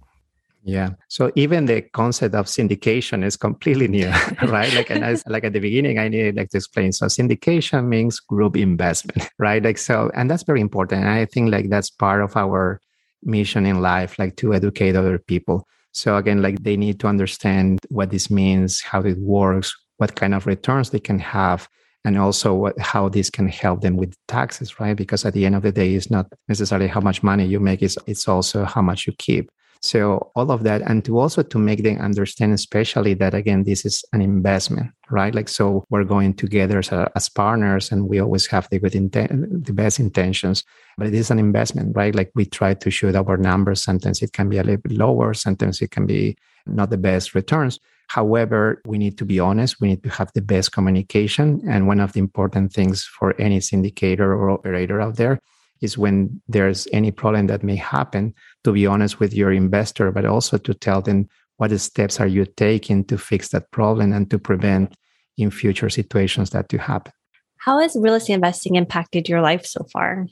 Yeah. 0.62 0.90
So 1.08 1.32
even 1.34 1.66
the 1.66 1.82
concept 1.82 2.36
of 2.36 2.46
syndication 2.46 3.24
is 3.24 3.36
completely 3.36 3.88
new, 3.88 4.06
right? 4.44 4.72
Like, 4.72 4.88
and 4.88 5.04
as, 5.04 5.24
like 5.26 5.42
at 5.42 5.52
the 5.52 5.58
beginning, 5.58 5.98
I 5.98 6.06
needed 6.06 6.36
like 6.36 6.50
to 6.50 6.58
explain. 6.58 6.92
So 6.92 7.06
syndication 7.06 7.88
means 7.88 8.20
group 8.20 8.56
investment, 8.56 9.28
right? 9.38 9.62
Like, 9.62 9.78
so, 9.78 10.12
and 10.14 10.30
that's 10.30 10.44
very 10.44 10.60
important. 10.60 11.02
And 11.02 11.10
I 11.10 11.26
think 11.26 11.50
like 11.50 11.70
that's 11.70 11.90
part 11.90 12.22
of 12.22 12.36
our 12.36 12.80
mission 13.24 13.66
in 13.66 13.82
life, 13.82 14.16
like 14.18 14.36
to 14.36 14.54
educate 14.54 14.94
other 14.94 15.18
people. 15.18 15.66
So 15.92 16.16
again, 16.16 16.40
like 16.40 16.62
they 16.62 16.76
need 16.76 16.98
to 17.00 17.08
understand 17.08 17.80
what 17.90 18.10
this 18.10 18.30
means, 18.30 18.80
how 18.80 19.02
it 19.02 19.18
works, 19.18 19.74
what 19.98 20.14
kind 20.14 20.34
of 20.34 20.46
returns 20.46 20.90
they 20.90 21.00
can 21.00 21.18
have 21.18 21.68
and 22.04 22.18
also 22.18 22.54
what, 22.54 22.78
how 22.78 23.08
this 23.08 23.30
can 23.30 23.48
help 23.48 23.80
them 23.80 23.96
with 23.96 24.14
taxes 24.28 24.78
right 24.80 24.96
because 24.96 25.24
at 25.24 25.32
the 25.32 25.46
end 25.46 25.54
of 25.54 25.62
the 25.62 25.72
day 25.72 25.94
it's 25.94 26.10
not 26.10 26.26
necessarily 26.48 26.88
how 26.88 27.00
much 27.00 27.22
money 27.22 27.46
you 27.46 27.60
make 27.60 27.82
it's, 27.82 27.96
it's 28.06 28.28
also 28.28 28.64
how 28.64 28.82
much 28.82 29.06
you 29.06 29.12
keep 29.18 29.50
So 29.84 30.30
all 30.34 30.50
of 30.50 30.62
that, 30.62 30.80
and 30.80 31.04
to 31.04 31.18
also 31.18 31.42
to 31.42 31.58
make 31.58 31.82
them 31.82 32.00
understand, 32.00 32.54
especially 32.54 33.12
that 33.14 33.34
again, 33.34 33.64
this 33.64 33.84
is 33.84 34.02
an 34.14 34.22
investment, 34.22 34.92
right? 35.10 35.34
Like 35.34 35.50
so, 35.50 35.84
we're 35.90 36.04
going 36.04 36.32
together 36.32 36.78
as, 36.78 36.90
as 36.90 37.28
partners, 37.28 37.92
and 37.92 38.08
we 38.08 38.18
always 38.18 38.46
have 38.46 38.66
the 38.70 38.78
good 38.78 38.92
inten- 38.92 39.62
the 39.62 39.74
best 39.74 40.00
intentions, 40.00 40.64
but 40.96 41.06
it 41.08 41.12
is 41.12 41.30
an 41.30 41.38
investment, 41.38 41.94
right? 41.94 42.14
Like 42.14 42.30
we 42.34 42.46
try 42.46 42.72
to 42.72 42.90
shoot 42.90 43.14
our 43.14 43.36
numbers. 43.36 43.82
Sometimes 43.82 44.22
it 44.22 44.32
can 44.32 44.48
be 44.48 44.56
a 44.56 44.62
little 44.62 44.80
bit 44.80 44.96
lower. 44.96 45.34
Sometimes 45.34 45.82
it 45.82 45.90
can 45.90 46.06
be 46.06 46.34
not 46.64 46.88
the 46.88 46.96
best 46.96 47.34
returns. 47.34 47.78
However, 48.08 48.82
we 48.86 48.98
need 48.98 49.18
to 49.18 49.24
be 49.24 49.40
honest. 49.40 49.80
We 49.80 49.88
need 49.88 50.02
to 50.04 50.10
have 50.10 50.30
the 50.34 50.42
best 50.42 50.72
communication. 50.72 51.62
And 51.68 51.86
one 51.86 52.00
of 52.00 52.12
the 52.12 52.20
important 52.20 52.72
things 52.72 53.04
for 53.04 53.34
any 53.40 53.58
syndicator 53.58 54.20
or 54.20 54.50
operator 54.50 55.00
out 55.00 55.16
there 55.16 55.40
is 55.80 55.98
when 55.98 56.40
there's 56.48 56.88
any 56.92 57.10
problem 57.10 57.46
that 57.48 57.62
may 57.62 57.76
happen 57.76 58.34
to 58.64 58.72
be 58.72 58.86
honest 58.86 59.20
with 59.20 59.34
your 59.34 59.52
investor 59.52 60.10
but 60.10 60.24
also 60.24 60.56
to 60.56 60.74
tell 60.74 61.02
them 61.02 61.28
what 61.56 61.78
steps 61.78 62.20
are 62.20 62.26
you 62.26 62.46
taking 62.56 63.04
to 63.04 63.18
fix 63.18 63.50
that 63.50 63.70
problem 63.70 64.12
and 64.12 64.30
to 64.30 64.38
prevent 64.38 64.94
in 65.36 65.50
future 65.50 65.90
situations 65.90 66.50
that 66.50 66.68
to 66.68 66.78
happen 66.78 67.12
how 67.58 67.78
has 67.78 67.96
real 67.96 68.14
estate 68.14 68.34
investing 68.34 68.76
impacted 68.76 69.28
your 69.28 69.40
life 69.40 69.64
so 69.66 69.84
far 69.92 70.26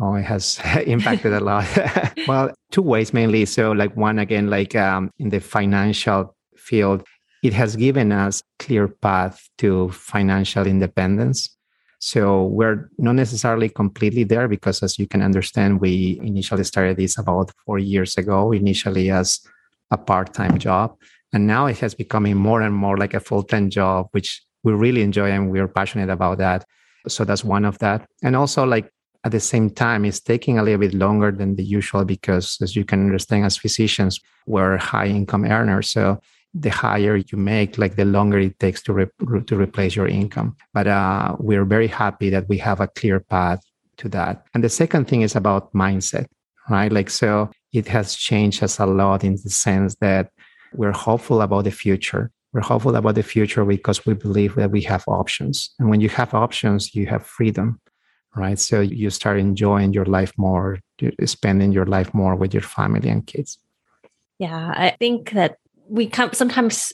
Oh, 0.00 0.14
it 0.14 0.24
has 0.24 0.60
impacted 0.86 1.32
a 1.32 1.38
lot. 1.38 1.68
well, 2.26 2.52
two 2.72 2.82
ways 2.82 3.12
mainly. 3.12 3.44
So, 3.44 3.70
like 3.70 3.96
one 3.96 4.18
again, 4.18 4.50
like 4.50 4.74
um, 4.74 5.12
in 5.20 5.28
the 5.28 5.38
financial 5.38 6.33
field, 6.64 7.04
it 7.42 7.52
has 7.52 7.76
given 7.76 8.10
us 8.10 8.42
clear 8.58 8.88
path 8.88 9.48
to 9.58 9.90
financial 9.90 10.66
independence. 10.66 11.54
So 11.98 12.44
we're 12.44 12.90
not 12.98 13.14
necessarily 13.14 13.68
completely 13.68 14.24
there 14.24 14.48
because, 14.48 14.82
as 14.82 14.98
you 14.98 15.06
can 15.06 15.22
understand, 15.22 15.80
we 15.80 16.18
initially 16.22 16.64
started 16.64 16.96
this 16.96 17.18
about 17.18 17.50
four 17.64 17.78
years 17.78 18.16
ago, 18.16 18.52
initially 18.52 19.10
as 19.10 19.40
a 19.90 19.98
part 19.98 20.34
time 20.34 20.58
job. 20.58 20.96
And 21.32 21.46
now 21.46 21.66
it 21.66 21.78
has 21.78 21.94
becoming 21.94 22.36
more 22.36 22.62
and 22.62 22.74
more 22.74 22.96
like 22.96 23.14
a 23.14 23.20
full 23.20 23.42
time 23.42 23.70
job, 23.70 24.08
which 24.12 24.42
we 24.62 24.72
really 24.72 25.02
enjoy 25.02 25.30
and 25.30 25.50
we're 25.50 25.68
passionate 25.68 26.10
about 26.10 26.38
that. 26.38 26.64
So 27.08 27.24
that's 27.24 27.44
one 27.44 27.64
of 27.64 27.78
that. 27.78 28.08
And 28.22 28.36
also, 28.36 28.64
like 28.64 28.90
at 29.24 29.32
the 29.32 29.40
same 29.40 29.70
time, 29.70 30.04
it's 30.04 30.20
taking 30.20 30.58
a 30.58 30.62
little 30.62 30.80
bit 30.80 30.94
longer 30.94 31.30
than 31.30 31.56
the 31.56 31.64
usual 31.64 32.04
because, 32.04 32.58
as 32.62 32.76
you 32.76 32.84
can 32.84 33.00
understand, 33.00 33.44
as 33.44 33.56
physicians, 33.56 34.20
we're 34.46 34.76
high 34.76 35.06
income 35.06 35.44
earners. 35.44 35.90
So 35.90 36.20
the 36.54 36.70
higher 36.70 37.16
you 37.16 37.36
make, 37.36 37.78
like 37.78 37.96
the 37.96 38.04
longer 38.04 38.38
it 38.38 38.58
takes 38.60 38.80
to 38.82 38.92
re- 38.92 39.44
to 39.46 39.56
replace 39.56 39.96
your 39.96 40.06
income. 40.06 40.56
But 40.72 40.86
uh, 40.86 41.36
we're 41.38 41.64
very 41.64 41.88
happy 41.88 42.30
that 42.30 42.48
we 42.48 42.58
have 42.58 42.80
a 42.80 42.86
clear 42.86 43.20
path 43.20 43.60
to 43.98 44.08
that. 44.10 44.44
And 44.54 44.62
the 44.62 44.68
second 44.68 45.06
thing 45.08 45.22
is 45.22 45.34
about 45.34 45.72
mindset, 45.72 46.26
right? 46.70 46.92
Like 46.92 47.10
so, 47.10 47.50
it 47.72 47.88
has 47.88 48.14
changed 48.14 48.62
us 48.62 48.78
a 48.78 48.86
lot 48.86 49.24
in 49.24 49.32
the 49.32 49.50
sense 49.50 49.96
that 49.96 50.30
we're 50.72 50.92
hopeful 50.92 51.42
about 51.42 51.64
the 51.64 51.72
future. 51.72 52.30
We're 52.52 52.60
hopeful 52.60 52.94
about 52.94 53.16
the 53.16 53.24
future 53.24 53.64
because 53.64 54.06
we 54.06 54.14
believe 54.14 54.54
that 54.54 54.70
we 54.70 54.82
have 54.82 55.04
options, 55.08 55.74
and 55.80 55.90
when 55.90 56.00
you 56.00 56.08
have 56.10 56.34
options, 56.34 56.94
you 56.94 57.06
have 57.06 57.26
freedom, 57.26 57.80
right? 58.36 58.58
So 58.60 58.80
you 58.80 59.10
start 59.10 59.40
enjoying 59.40 59.92
your 59.92 60.04
life 60.04 60.32
more, 60.36 60.78
spending 61.24 61.72
your 61.72 61.86
life 61.86 62.14
more 62.14 62.36
with 62.36 62.54
your 62.54 62.62
family 62.62 63.08
and 63.08 63.26
kids. 63.26 63.58
Yeah, 64.38 64.72
I 64.76 64.96
think 65.00 65.32
that 65.32 65.58
we 65.88 66.06
come 66.06 66.32
sometimes 66.32 66.92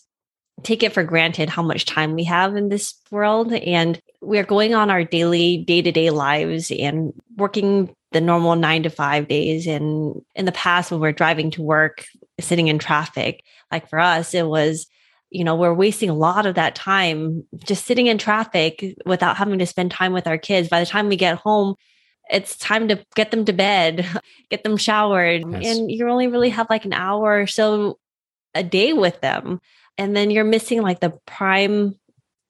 take 0.63 0.83
it 0.83 0.93
for 0.93 1.05
granted 1.05 1.49
how 1.49 1.63
much 1.63 1.85
time 1.85 2.15
we 2.15 2.25
have 2.25 2.57
in 2.57 2.69
this 2.69 2.95
world 3.11 3.53
and 3.53 4.01
we're 4.21 4.45
going 4.45 4.75
on 4.75 4.91
our 4.91 5.05
daily 5.05 5.59
day-to-day 5.59 6.11
lives 6.11 6.71
and 6.71 7.13
working 7.37 7.95
the 8.13 8.21
normal 8.21 8.57
9 8.57 8.83
to 8.83 8.91
5 8.91 9.29
days. 9.29 9.67
And 9.67 10.21
in 10.35 10.45
the 10.45 10.53
past 10.53 10.91
when 10.91 11.01
we're 11.01 11.13
driving 11.13 11.51
to 11.53 11.63
work 11.63 12.05
sitting 12.41 12.69
in 12.69 12.79
traffic 12.79 13.43
like 13.71 13.89
for 13.89 13.99
us 13.99 14.33
it 14.33 14.47
was 14.47 14.87
you 15.29 15.45
know 15.45 15.55
we're 15.55 15.75
wasting 15.75 16.09
a 16.09 16.15
lot 16.15 16.47
of 16.47 16.55
that 16.55 16.75
time 16.75 17.45
just 17.65 17.85
sitting 17.85 18.07
in 18.07 18.17
traffic 18.17 18.97
without 19.05 19.37
having 19.37 19.59
to 19.59 19.67
spend 19.67 19.91
time 19.91 20.13
with 20.13 20.27
our 20.27 20.39
kids. 20.39 20.69
By 20.69 20.81
the 20.81 20.87
time 20.87 21.09
we 21.09 21.17
get 21.17 21.37
home 21.37 21.75
it's 22.31 22.57
time 22.57 22.89
to 22.89 23.05
get 23.17 23.31
them 23.31 23.45
to 23.45 23.53
bed 23.53 24.07
get 24.51 24.63
them 24.65 24.77
showered. 24.77 25.43
Yes. 25.51 25.79
and 25.79 25.91
you 25.91 26.09
only 26.09 26.27
really 26.27 26.51
have 26.51 26.69
like 26.71 26.85
an 26.85 26.93
hour 26.93 27.41
or 27.41 27.47
so 27.47 27.99
a 28.55 28.63
day 28.63 28.93
with 28.93 29.21
them 29.21 29.61
and 29.99 30.17
then 30.17 30.31
you're 30.31 30.45
missing 30.45 30.83
like 30.83 31.01
the 31.01 31.13
prime 31.27 31.95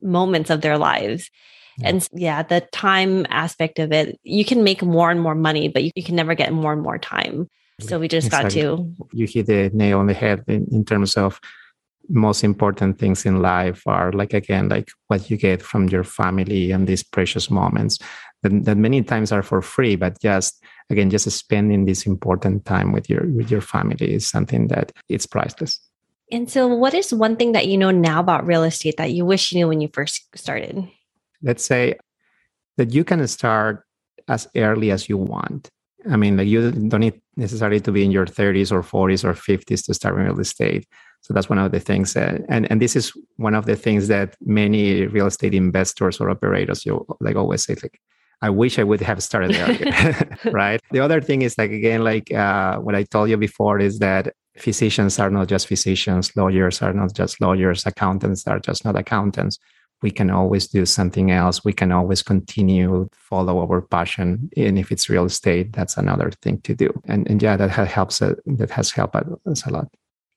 moments 0.03 0.51
of 0.51 0.61
their 0.61 0.79
lives 0.79 1.31
yeah. 1.79 1.89
and 1.89 2.09
yeah 2.13 2.43
the 2.43 2.61
time 2.73 3.27
aspect 3.29 3.79
of 3.79 3.93
it 3.93 4.19
you 4.23 4.45
can 4.45 4.65
make 4.65 4.83
more 4.83 5.11
and 5.11 5.21
more 5.21 5.35
money 5.35 5.69
but 5.69 5.83
you, 5.83 5.91
you 5.95 6.03
can 6.03 6.17
never 6.17 6.35
get 6.35 6.53
more 6.53 6.73
and 6.73 6.83
more 6.83 6.99
time 6.99 7.49
so 7.81 7.99
we 7.99 8.09
just 8.09 8.27
exactly. 8.27 8.63
got 8.63 8.77
to 8.77 8.95
you 9.13 9.27
hit 9.27 9.47
the 9.47 9.71
nail 9.73 9.99
on 9.99 10.07
the 10.07 10.15
head 10.15 10.43
in, 10.49 10.67
in 10.71 10.85
terms 10.85 11.17
of 11.17 11.41
most 12.09 12.43
important 12.43 12.99
things 12.99 13.25
in 13.25 13.41
life 13.41 13.83
are 13.87 14.13
like 14.13 14.35
again 14.35 14.69
like 14.69 14.91
what 15.07 15.31
you 15.31 15.37
get 15.37 15.63
from 15.63 15.89
your 15.89 16.05
family 16.05 16.71
and 16.73 16.87
these 16.87 17.03
precious 17.03 17.51
moments 17.51 17.99
that, 18.43 18.65
that 18.65 18.77
many 18.77 19.03
times 19.03 19.33
are 19.33 19.43
for 19.43 19.63
free 19.63 19.97
but 19.97 20.21
just 20.21 20.63
again 20.89 21.11
just 21.11 21.31
spending 21.31 21.85
this 21.85 22.07
important 22.07 22.65
time 22.65 22.93
with 22.93 23.09
your 23.09 23.27
with 23.29 23.51
your 23.51 23.61
family 23.61 24.15
is 24.15 24.27
something 24.27 24.69
that 24.69 24.93
it's 25.09 25.27
priceless 25.27 25.81
and 26.33 26.51
so, 26.51 26.67
what 26.69 26.95
is 26.95 27.13
one 27.13 27.37
thing 27.37 27.53
that 27.53 27.67
you 27.67 27.77
know 27.77 27.91
now 27.91 28.21
about 28.21 28.47
real 28.47 28.65
estate 28.65 28.97
that 28.99 29.13
you 29.13 29.25
wish 29.25 29.53
you 29.53 29.59
knew 29.59 29.69
when 29.69 29.81
you 29.81 29.89
first 29.93 30.25
started? 30.37 30.89
Let's 31.43 31.65
say 31.65 31.95
that 32.77 32.93
you 32.93 33.05
can 33.05 33.27
start 33.27 33.85
as 34.29 34.49
early 34.57 34.91
as 34.91 35.09
you 35.09 35.17
want. 35.17 35.69
I 36.11 36.17
mean, 36.17 36.37
like 36.37 36.49
you 36.49 36.71
don't 36.71 37.01
need 37.01 37.21
necessarily 37.37 37.81
to 37.81 37.93
be 37.93 38.05
in 38.05 38.11
your 38.11 38.27
30s 38.27 38.73
or 38.73 38.83
40s 38.83 39.25
or 39.25 39.35
50s 39.35 39.85
to 39.85 39.95
start 39.95 40.15
real 40.15 40.39
estate. 40.41 40.87
So 41.21 41.35
that's 41.35 41.51
one 41.51 41.59
of 41.59 41.73
the 41.73 41.81
things, 41.81 42.15
that, 42.15 42.41
and 42.49 42.71
and 42.71 42.81
this 42.81 42.97
is 42.97 43.13
one 43.37 43.55
of 43.55 43.67
the 43.67 43.77
things 43.77 44.09
that 44.09 44.37
many 44.41 45.07
real 45.07 45.27
estate 45.27 45.55
investors 45.55 46.21
or 46.21 46.31
operators 46.31 46.87
you 46.87 47.07
like 47.21 47.37
always 47.37 47.65
say 47.65 47.75
like, 47.83 48.01
I 48.43 48.51
wish 48.51 48.79
I 48.79 48.85
would 48.85 49.01
have 49.01 49.23
started 49.23 49.55
earlier, 49.57 50.39
right? 50.53 50.81
The 50.91 51.01
other 51.01 51.21
thing 51.21 51.43
is 51.43 51.59
like 51.59 51.71
again, 51.71 52.05
like 52.05 52.33
uh, 52.33 52.79
what 52.79 52.95
I 52.95 53.03
told 53.05 53.29
you 53.29 53.37
before 53.37 53.79
is 53.79 53.99
that 53.99 54.35
physicians 54.57 55.19
are 55.19 55.31
not 55.31 55.49
just 55.49 55.67
physicians, 55.67 56.35
lawyers 56.37 56.83
are 56.83 56.93
not 56.93 57.15
just 57.15 57.41
lawyers, 57.41 57.87
accountants 57.87 58.47
are 58.47 58.59
just 58.59 58.85
not 58.85 58.97
accountants. 58.97 59.59
We 60.03 60.11
can 60.11 60.31
always 60.31 60.67
do 60.67 60.87
something 60.87 61.31
else. 61.31 61.63
We 61.63 61.75
can 61.75 61.93
always 61.93 62.23
continue 62.23 63.11
follow 63.13 63.61
our 63.61 63.83
passion, 63.83 64.49
and 64.57 64.79
if 64.79 64.91
it's 64.91 65.11
real 65.11 65.27
estate, 65.27 65.75
that's 65.75 65.99
another 65.99 66.31
thing 66.43 66.63
to 66.63 66.75
do. 66.75 66.91
And, 67.05 67.29
and 67.29 67.43
yeah, 67.43 67.57
that 67.57 67.69
helps. 67.71 68.23
Uh, 68.23 68.35
that 68.47 68.71
has 68.71 68.91
helped 68.91 69.17
us 69.17 69.67
a 69.67 69.71
lot. 69.71 69.89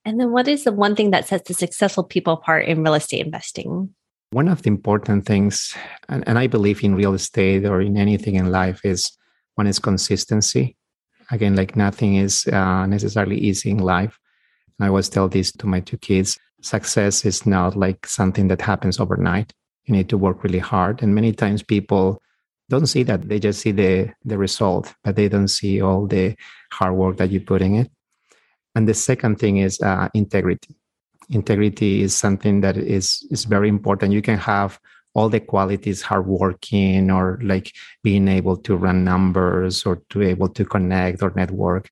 And 0.06 0.20
then, 0.20 0.32
what 0.32 0.50
is 0.50 0.66
the 0.66 0.74
one 0.74 0.98
thing 0.98 1.12
that 1.12 1.28
sets 1.28 1.48
the 1.48 1.54
successful 1.54 2.04
people 2.04 2.34
apart 2.34 2.66
in 2.66 2.84
real 2.84 2.96
estate 2.96 3.26
investing? 3.26 3.94
One 4.34 4.48
of 4.48 4.64
the 4.64 4.70
important 4.70 5.28
things, 5.28 5.76
and, 6.10 6.28
and 6.28 6.40
I 6.40 6.48
believe 6.48 6.84
in 6.84 6.96
real 6.96 7.14
estate 7.14 7.66
or 7.66 7.82
in 7.82 7.98
anything 7.98 8.34
in 8.34 8.50
life, 8.50 8.82
is 8.84 9.16
one 9.54 9.68
is 9.68 9.78
consistency. 9.78 10.76
Again 11.30 11.56
like 11.56 11.76
nothing 11.76 12.16
is 12.16 12.48
uh, 12.48 12.88
necessarily 12.88 13.38
easy 13.38 13.70
in 13.70 13.78
life. 13.78 14.20
I 14.80 14.88
always 14.88 15.08
tell 15.08 15.30
this 15.30 15.52
to 15.52 15.68
my 15.68 15.82
two 15.82 15.98
kids 15.98 16.40
success 16.62 17.26
is 17.26 17.46
not 17.46 17.76
like 17.76 18.08
something 18.08 18.48
that 18.48 18.62
happens 18.62 19.00
overnight. 19.00 19.54
You 19.86 19.94
need 19.94 20.10
to 20.10 20.18
work 20.18 20.44
really 20.44 20.60
hard. 20.60 21.04
And 21.04 21.14
many 21.14 21.32
times 21.32 21.62
people 21.62 22.20
don't 22.70 22.88
see 22.88 23.04
that. 23.04 23.30
They 23.30 23.40
just 23.40 23.62
see 23.62 23.72
the 23.72 24.14
the 24.26 24.40
result 24.40 24.96
but 25.04 25.16
they 25.16 25.30
don't 25.30 25.50
see 25.50 25.80
all 25.80 26.08
the 26.08 26.36
hard 26.72 26.96
work 26.96 27.18
that 27.18 27.30
you 27.30 27.40
put 27.40 27.62
in 27.62 27.76
it. 27.76 27.92
And 28.74 28.88
the 28.88 28.96
second 28.96 29.38
thing 29.38 29.58
is 29.58 29.80
uh, 29.80 30.10
integrity 30.16 30.76
integrity 31.30 32.02
is 32.02 32.16
something 32.16 32.62
that 32.62 32.78
is 32.78 33.26
is 33.32 33.46
very 33.46 33.70
important. 33.70 34.14
You 34.14 34.22
can 34.22 34.38
have 34.38 34.80
all 35.14 35.30
the 35.30 35.40
qualities 35.40 36.02
hardworking 36.02 37.12
or 37.12 37.40
like 37.44 37.72
being 38.04 38.28
able 38.28 38.58
to 38.58 38.76
run 38.76 39.04
numbers 39.04 39.86
or 39.86 40.02
to 40.10 40.22
able 40.22 40.50
to 40.50 40.66
connect 40.66 41.22
or 41.22 41.32
network. 41.36 41.90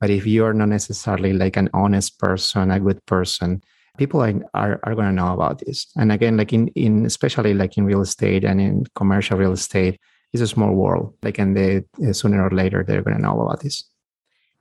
But 0.00 0.10
if 0.10 0.26
you're 0.26 0.54
not 0.54 0.68
necessarily 0.68 1.32
like 1.32 1.56
an 1.56 1.68
honest 1.74 2.18
person 2.18 2.70
a 2.70 2.80
good 2.80 3.04
person 3.06 3.62
people 3.98 4.22
are, 4.22 4.34
are, 4.54 4.80
are 4.82 4.94
going 4.94 5.08
to 5.08 5.12
know 5.12 5.34
about 5.34 5.58
this. 5.58 5.86
And 5.96 6.10
again 6.10 6.36
like 6.36 6.52
in, 6.52 6.68
in 6.68 7.04
especially 7.04 7.54
like 7.54 7.76
in 7.76 7.84
real 7.84 8.00
estate 8.00 8.44
and 8.44 8.60
in 8.60 8.86
commercial 8.94 9.36
real 9.36 9.52
estate 9.52 10.00
it's 10.32 10.42
a 10.42 10.46
small 10.46 10.72
world. 10.72 11.14
Like 11.22 11.38
and 11.38 11.56
they 11.56 11.84
sooner 12.12 12.46
or 12.46 12.50
later 12.50 12.82
they're 12.82 13.02
going 13.02 13.16
to 13.16 13.22
know 13.22 13.40
about 13.40 13.60
this. 13.60 13.84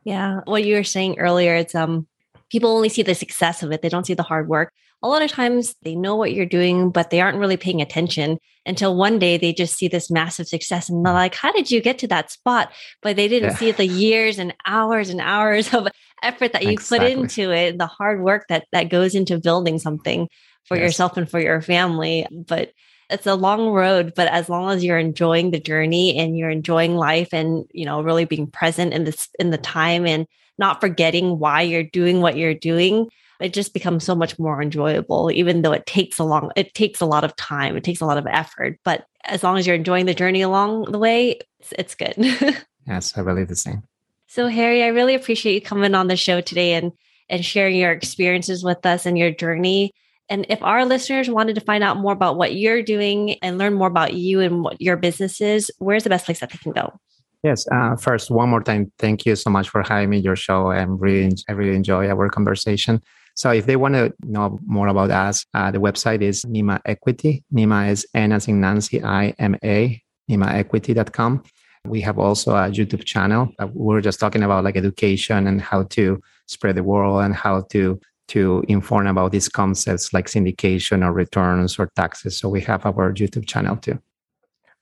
Yeah. 0.04 0.42
What 0.46 0.64
you 0.64 0.76
were 0.76 0.84
saying 0.84 1.20
earlier 1.20 1.56
it's 1.56 1.74
um 1.74 2.08
people 2.50 2.72
only 2.72 2.90
see 2.90 3.04
the 3.04 3.16
success 3.16 3.64
of 3.64 3.72
it 3.72 3.82
they 3.82 3.90
don't 3.90 4.06
see 4.06 4.14
the 4.14 4.24
hard 4.24 4.48
work 4.48 4.72
a 5.02 5.08
lot 5.08 5.22
of 5.22 5.32
times 5.32 5.76
they 5.84 5.96
know 5.96 6.16
what 6.16 6.34
you're 6.34 6.46
doing, 6.46 6.92
but 6.92 7.10
they 7.10 7.22
aren't 7.22 7.38
really 7.38 7.56
paying 7.56 7.82
attention 7.82 8.38
until 8.66 8.98
one 8.98 9.18
day 9.18 9.38
they 9.38 9.54
just 9.54 9.78
see 9.78 9.88
this 9.88 10.12
massive 10.12 10.48
success 10.48 10.90
and 10.90 11.06
they're 11.06 11.14
like, 11.14 11.36
How 11.36 11.52
did 11.52 11.72
you 11.72 11.82
get 11.82 12.00
to 12.00 12.08
that 12.08 12.32
spot? 12.32 12.72
But 13.02 13.16
they 13.16 13.28
didn't 13.28 13.52
yeah. 13.52 13.56
see 13.56 13.72
the 13.72 13.88
years 13.88 14.40
and 14.40 14.54
hours 14.66 15.10
and 15.10 15.22
hours 15.22 15.74
of 15.74 15.88
effort 16.22 16.52
that 16.52 16.64
you 16.64 16.72
exactly. 16.72 17.16
put 17.16 17.22
into 17.22 17.52
it, 17.52 17.78
the 17.78 17.88
hard 17.88 18.22
work 18.22 18.48
that 18.50 18.66
that 18.74 18.90
goes 18.90 19.16
into 19.16 19.40
building 19.40 19.80
something 19.80 20.28
for 20.66 20.76
yes. 20.76 20.84
yourself 20.84 21.16
and 21.16 21.30
for 21.30 21.40
your 21.40 21.62
family. 21.62 22.28
But 22.30 22.74
it's 23.10 23.26
a 23.26 23.36
long 23.36 23.70
road, 23.70 24.14
but 24.16 24.28
as 24.28 24.50
long 24.50 24.70
as 24.70 24.84
you're 24.84 25.00
enjoying 25.00 25.52
the 25.52 25.60
journey 25.62 26.18
and 26.18 26.38
you're 26.38 26.50
enjoying 26.50 26.96
life 26.96 27.34
and, 27.34 27.66
you 27.72 27.86
know, 27.86 28.02
really 28.02 28.26
being 28.26 28.48
present 28.48 28.94
in 28.94 29.06
this 29.06 29.30
in 29.40 29.50
the 29.50 29.58
time 29.58 30.06
and 30.06 30.28
not 30.60 30.82
forgetting 30.82 31.40
why 31.40 31.62
you're 31.62 31.84
doing 31.84 32.22
what 32.22 32.38
you're 32.38 32.54
doing, 32.54 33.10
it 33.40 33.54
just 33.54 33.74
becomes 33.74 34.04
so 34.04 34.14
much 34.14 34.38
more 34.38 34.62
enjoyable, 34.62 35.32
even 35.32 35.62
though 35.62 35.72
it 35.72 35.86
takes 35.86 36.20
a 36.20 36.24
long, 36.24 36.52
it 36.56 36.74
takes 36.74 37.02
a 37.02 37.06
lot 37.06 37.24
of 37.24 37.36
time, 37.36 37.78
it 37.78 37.84
takes 37.84 38.02
a 38.02 38.06
lot 38.06 38.18
of 38.18 38.28
effort. 38.28 38.78
But 38.84 39.06
as 39.26 39.44
long 39.44 39.58
as 39.58 39.66
you're 39.66 39.76
enjoying 39.76 40.06
the 40.06 40.14
journey 40.14 40.42
along 40.42 40.92
the 40.92 41.00
way, 41.00 41.40
it's, 41.60 41.74
it's 41.78 41.96
good. 41.96 42.14
yes, 42.88 43.18
I 43.18 43.24
believe 43.24 43.48
the 43.48 43.56
same. 43.56 43.84
So 44.28 44.48
Harry, 44.48 44.84
I 44.84 44.88
really 44.88 45.16
appreciate 45.16 45.54
you 45.56 45.62
coming 45.62 45.96
on 45.96 46.08
the 46.08 46.16
show 46.16 46.42
today 46.42 46.74
and 46.74 46.92
and 47.30 47.46
sharing 47.46 47.76
your 47.76 47.92
experiences 47.92 48.64
with 48.64 48.86
us 48.86 49.06
and 49.06 49.18
your 49.18 49.32
journey. 49.32 49.92
And 50.30 50.46
if 50.50 50.62
our 50.62 50.86
listeners 50.86 51.30
wanted 51.30 51.56
to 51.56 51.62
find 51.62 51.84
out 51.84 51.98
more 51.98 52.14
about 52.14 52.38
what 52.38 52.56
you're 52.56 52.84
doing 52.84 53.36
and 53.42 53.58
learn 53.58 53.74
more 53.74 53.88
about 53.88 54.14
you 54.14 54.42
and 54.42 54.64
what 54.64 54.82
your 54.82 54.98
business 54.98 55.42
is, 55.42 55.72
where's 55.78 56.04
the 56.04 56.10
best 56.10 56.26
place 56.26 56.40
that 56.40 56.52
they 56.52 56.58
can 56.58 56.72
go? 56.72 57.00
Yes. 57.44 57.66
Uh, 57.72 57.96
first, 57.96 58.30
one 58.30 58.50
more 58.50 58.62
time, 58.62 58.92
thank 59.00 59.26
you 59.26 59.36
so 59.36 59.50
much 59.50 59.70
for 59.70 59.82
having 59.82 60.10
me 60.10 60.18
your 60.18 60.36
show. 60.36 60.72
I'm 60.72 60.98
really, 60.98 61.32
I 61.48 61.54
really 61.54 61.76
enjoy 61.76 62.10
our 62.10 62.30
conversation. 62.30 63.02
So 63.36 63.52
if 63.52 63.66
they 63.66 63.78
want 63.78 63.94
to 63.96 64.14
know 64.24 64.60
more 64.66 64.88
about 64.88 65.12
us, 65.12 65.46
uh, 65.54 65.72
the 65.72 65.80
website 65.80 66.22
is 66.22 66.44
Nima 66.44 66.82
Equity. 66.84 67.44
Nima 67.54 67.90
is 67.90 68.06
N 68.14 68.34
as 68.34 68.50
in 68.50 68.60
Nancy, 68.60 69.02
I 69.02 69.34
M 69.40 69.56
A, 69.64 70.02
nimaequity.com. 70.30 71.44
We 71.86 72.02
have 72.02 72.20
also 72.20 72.52
a 72.52 72.70
YouTube 72.70 73.06
channel. 73.06 73.54
We 73.74 73.96
are 73.96 74.02
just 74.02 74.20
talking 74.20 74.44
about 74.44 74.66
like 74.66 74.76
education 74.76 75.48
and 75.48 75.62
how 75.62 75.84
to 75.84 76.20
spread 76.48 76.76
the 76.76 76.84
word 76.84 77.22
and 77.24 77.34
how 77.34 77.62
to 77.72 78.00
to 78.30 78.64
inform 78.68 79.08
about 79.08 79.32
these 79.32 79.50
concepts 79.50 80.14
like 80.14 80.28
syndication 80.28 81.04
or 81.04 81.12
returns 81.14 81.80
or 81.80 81.90
taxes. 81.96 82.38
So 82.38 82.50
we 82.50 82.62
have 82.62 82.86
our 82.86 83.14
YouTube 83.14 83.48
channel 83.48 83.78
too. 83.78 84.00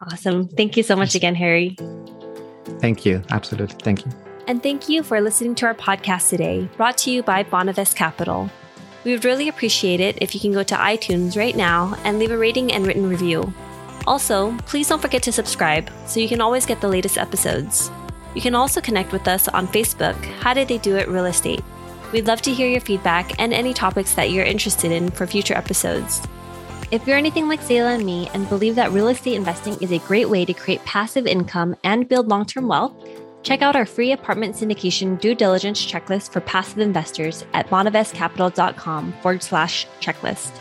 Awesome. 0.02 0.50
Thank 0.50 0.76
you 0.76 0.84
so 0.84 0.96
much 0.96 1.15
again, 1.15 1.36
Harry. 1.36 1.78
Thank 2.80 3.06
you. 3.06 3.22
Absolutely. 3.30 3.78
Thank 3.82 4.06
you. 4.06 4.12
And 4.48 4.64
thank 4.64 4.88
you 4.88 5.04
for 5.04 5.20
listening 5.20 5.56
to 5.56 5.66
our 5.66 5.76
podcast 5.76 6.30
today, 6.30 6.70
brought 6.78 6.98
to 7.00 7.12
you 7.12 7.22
by 7.22 7.44
Bonavest 7.44 7.96
Capital. 7.96 8.50
We 9.04 9.12
would 9.12 9.26
really 9.26 9.50
appreciate 9.50 10.00
it 10.00 10.18
if 10.22 10.34
you 10.34 10.40
can 10.40 10.54
go 10.54 10.64
to 10.64 10.76
iTunes 10.76 11.38
right 11.38 11.56
now 11.56 11.96
and 12.04 12.20
leave 12.20 12.32
a 12.32 12.38
rating 12.38 12.72
and 12.72 12.86
written 12.86 13.10
review. 13.10 13.54
Also, 14.06 14.56
please 14.60 14.88
don't 14.88 15.02
forget 15.02 15.22
to 15.24 15.32
subscribe 15.34 15.90
so 16.06 16.20
you 16.20 16.30
can 16.30 16.40
always 16.40 16.66
get 16.66 16.80
the 16.80 16.88
latest 16.88 17.18
episodes. 17.18 17.92
You 18.36 18.42
can 18.42 18.56
also 18.56 18.80
connect 18.80 19.12
with 19.12 19.28
us 19.28 19.48
on 19.50 19.68
Facebook, 19.68 20.16
How 20.40 20.54
Did 20.54 20.70
They 20.70 20.78
Do 20.78 20.96
It 20.96 21.10
Real 21.10 21.26
Estate. 21.26 21.64
We'd 22.14 22.28
love 22.28 22.42
to 22.44 22.54
hear 22.54 22.70
your 22.70 22.82
feedback 22.82 23.38
and 23.40 23.54
any 23.54 23.74
topics 23.74 24.14
that 24.16 24.32
you're 24.32 24.46
interested 24.46 24.92
in 24.92 25.10
for 25.12 25.28
future 25.28 25.56
episodes. 25.56 26.22
If 26.89 27.06
you're 27.06 27.17
anything 27.17 27.50
like 27.50 27.60
Zayla 27.60 27.95
and 27.95 28.06
me 28.06 28.30
and 28.34 28.47
believe 28.47 28.76
that 28.76 28.93
real 28.93 29.10
estate 29.10 29.36
investing 29.36 29.76
is 29.82 29.91
a 29.91 30.00
great 30.00 30.30
way 30.30 30.45
to 30.45 30.54
create 30.54 30.84
passive 30.86 31.28
income 31.28 31.76
and 31.84 32.08
build 32.08 32.30
long 32.30 32.45
term 32.45 32.69
wealth, 32.69 32.93
check 33.43 33.62
out 33.62 33.76
our 33.76 33.86
free 33.86 34.13
apartment 34.13 34.56
syndication 34.56 35.19
due 35.19 35.36
diligence 35.36 35.86
checklist 35.86 36.32
for 36.32 36.39
passive 36.39 36.80
investors 36.80 37.45
at 37.54 37.69
bonavestcapital.com 37.69 39.13
forward 39.21 39.43
slash 39.43 39.86
checklist. 40.00 40.54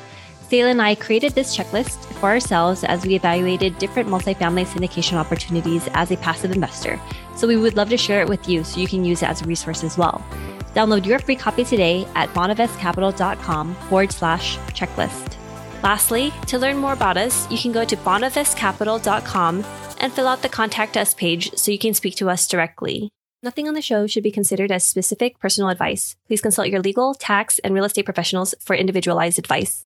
Zayla 0.50 0.72
and 0.72 0.82
I 0.82 0.96
created 0.96 1.32
this 1.36 1.56
checklist 1.56 2.04
for 2.14 2.26
ourselves 2.26 2.82
as 2.82 3.06
we 3.06 3.14
evaluated 3.14 3.78
different 3.78 4.08
multifamily 4.08 4.66
syndication 4.66 5.18
opportunities 5.18 5.88
as 5.94 6.10
a 6.10 6.16
passive 6.16 6.50
investor. 6.50 7.00
So 7.36 7.46
we 7.46 7.56
would 7.56 7.76
love 7.76 7.90
to 7.90 7.96
share 7.96 8.20
it 8.20 8.28
with 8.28 8.48
you 8.48 8.64
so 8.64 8.80
you 8.80 8.88
can 8.88 9.04
use 9.04 9.22
it 9.22 9.28
as 9.28 9.42
a 9.42 9.46
resource 9.46 9.84
as 9.84 9.96
well. 9.96 10.26
Download 10.74 11.06
your 11.06 11.20
free 11.20 11.36
copy 11.36 11.62
today 11.62 12.04
at 12.16 12.28
bonavestcapital.com 12.30 13.74
forward 13.74 14.10
slash 14.10 14.58
checklist. 14.70 15.36
Lastly, 15.82 16.32
to 16.46 16.58
learn 16.58 16.78
more 16.78 16.94
about 16.94 17.16
us, 17.16 17.50
you 17.50 17.58
can 17.58 17.72
go 17.72 17.84
to 17.84 17.96
bonavestcapital.com 17.96 19.64
and 19.98 20.12
fill 20.12 20.28
out 20.28 20.42
the 20.42 20.48
contact 20.48 20.96
us 20.96 21.14
page 21.14 21.54
so 21.54 21.70
you 21.70 21.78
can 21.78 21.94
speak 21.94 22.16
to 22.16 22.30
us 22.30 22.48
directly. 22.48 23.10
Nothing 23.42 23.68
on 23.68 23.74
the 23.74 23.82
show 23.82 24.06
should 24.06 24.22
be 24.22 24.30
considered 24.30 24.72
as 24.72 24.84
specific 24.84 25.38
personal 25.38 25.68
advice. 25.68 26.16
Please 26.26 26.40
consult 26.40 26.68
your 26.68 26.80
legal, 26.80 27.14
tax, 27.14 27.58
and 27.60 27.74
real 27.74 27.84
estate 27.84 28.04
professionals 28.04 28.54
for 28.60 28.74
individualized 28.74 29.38
advice. 29.38 29.84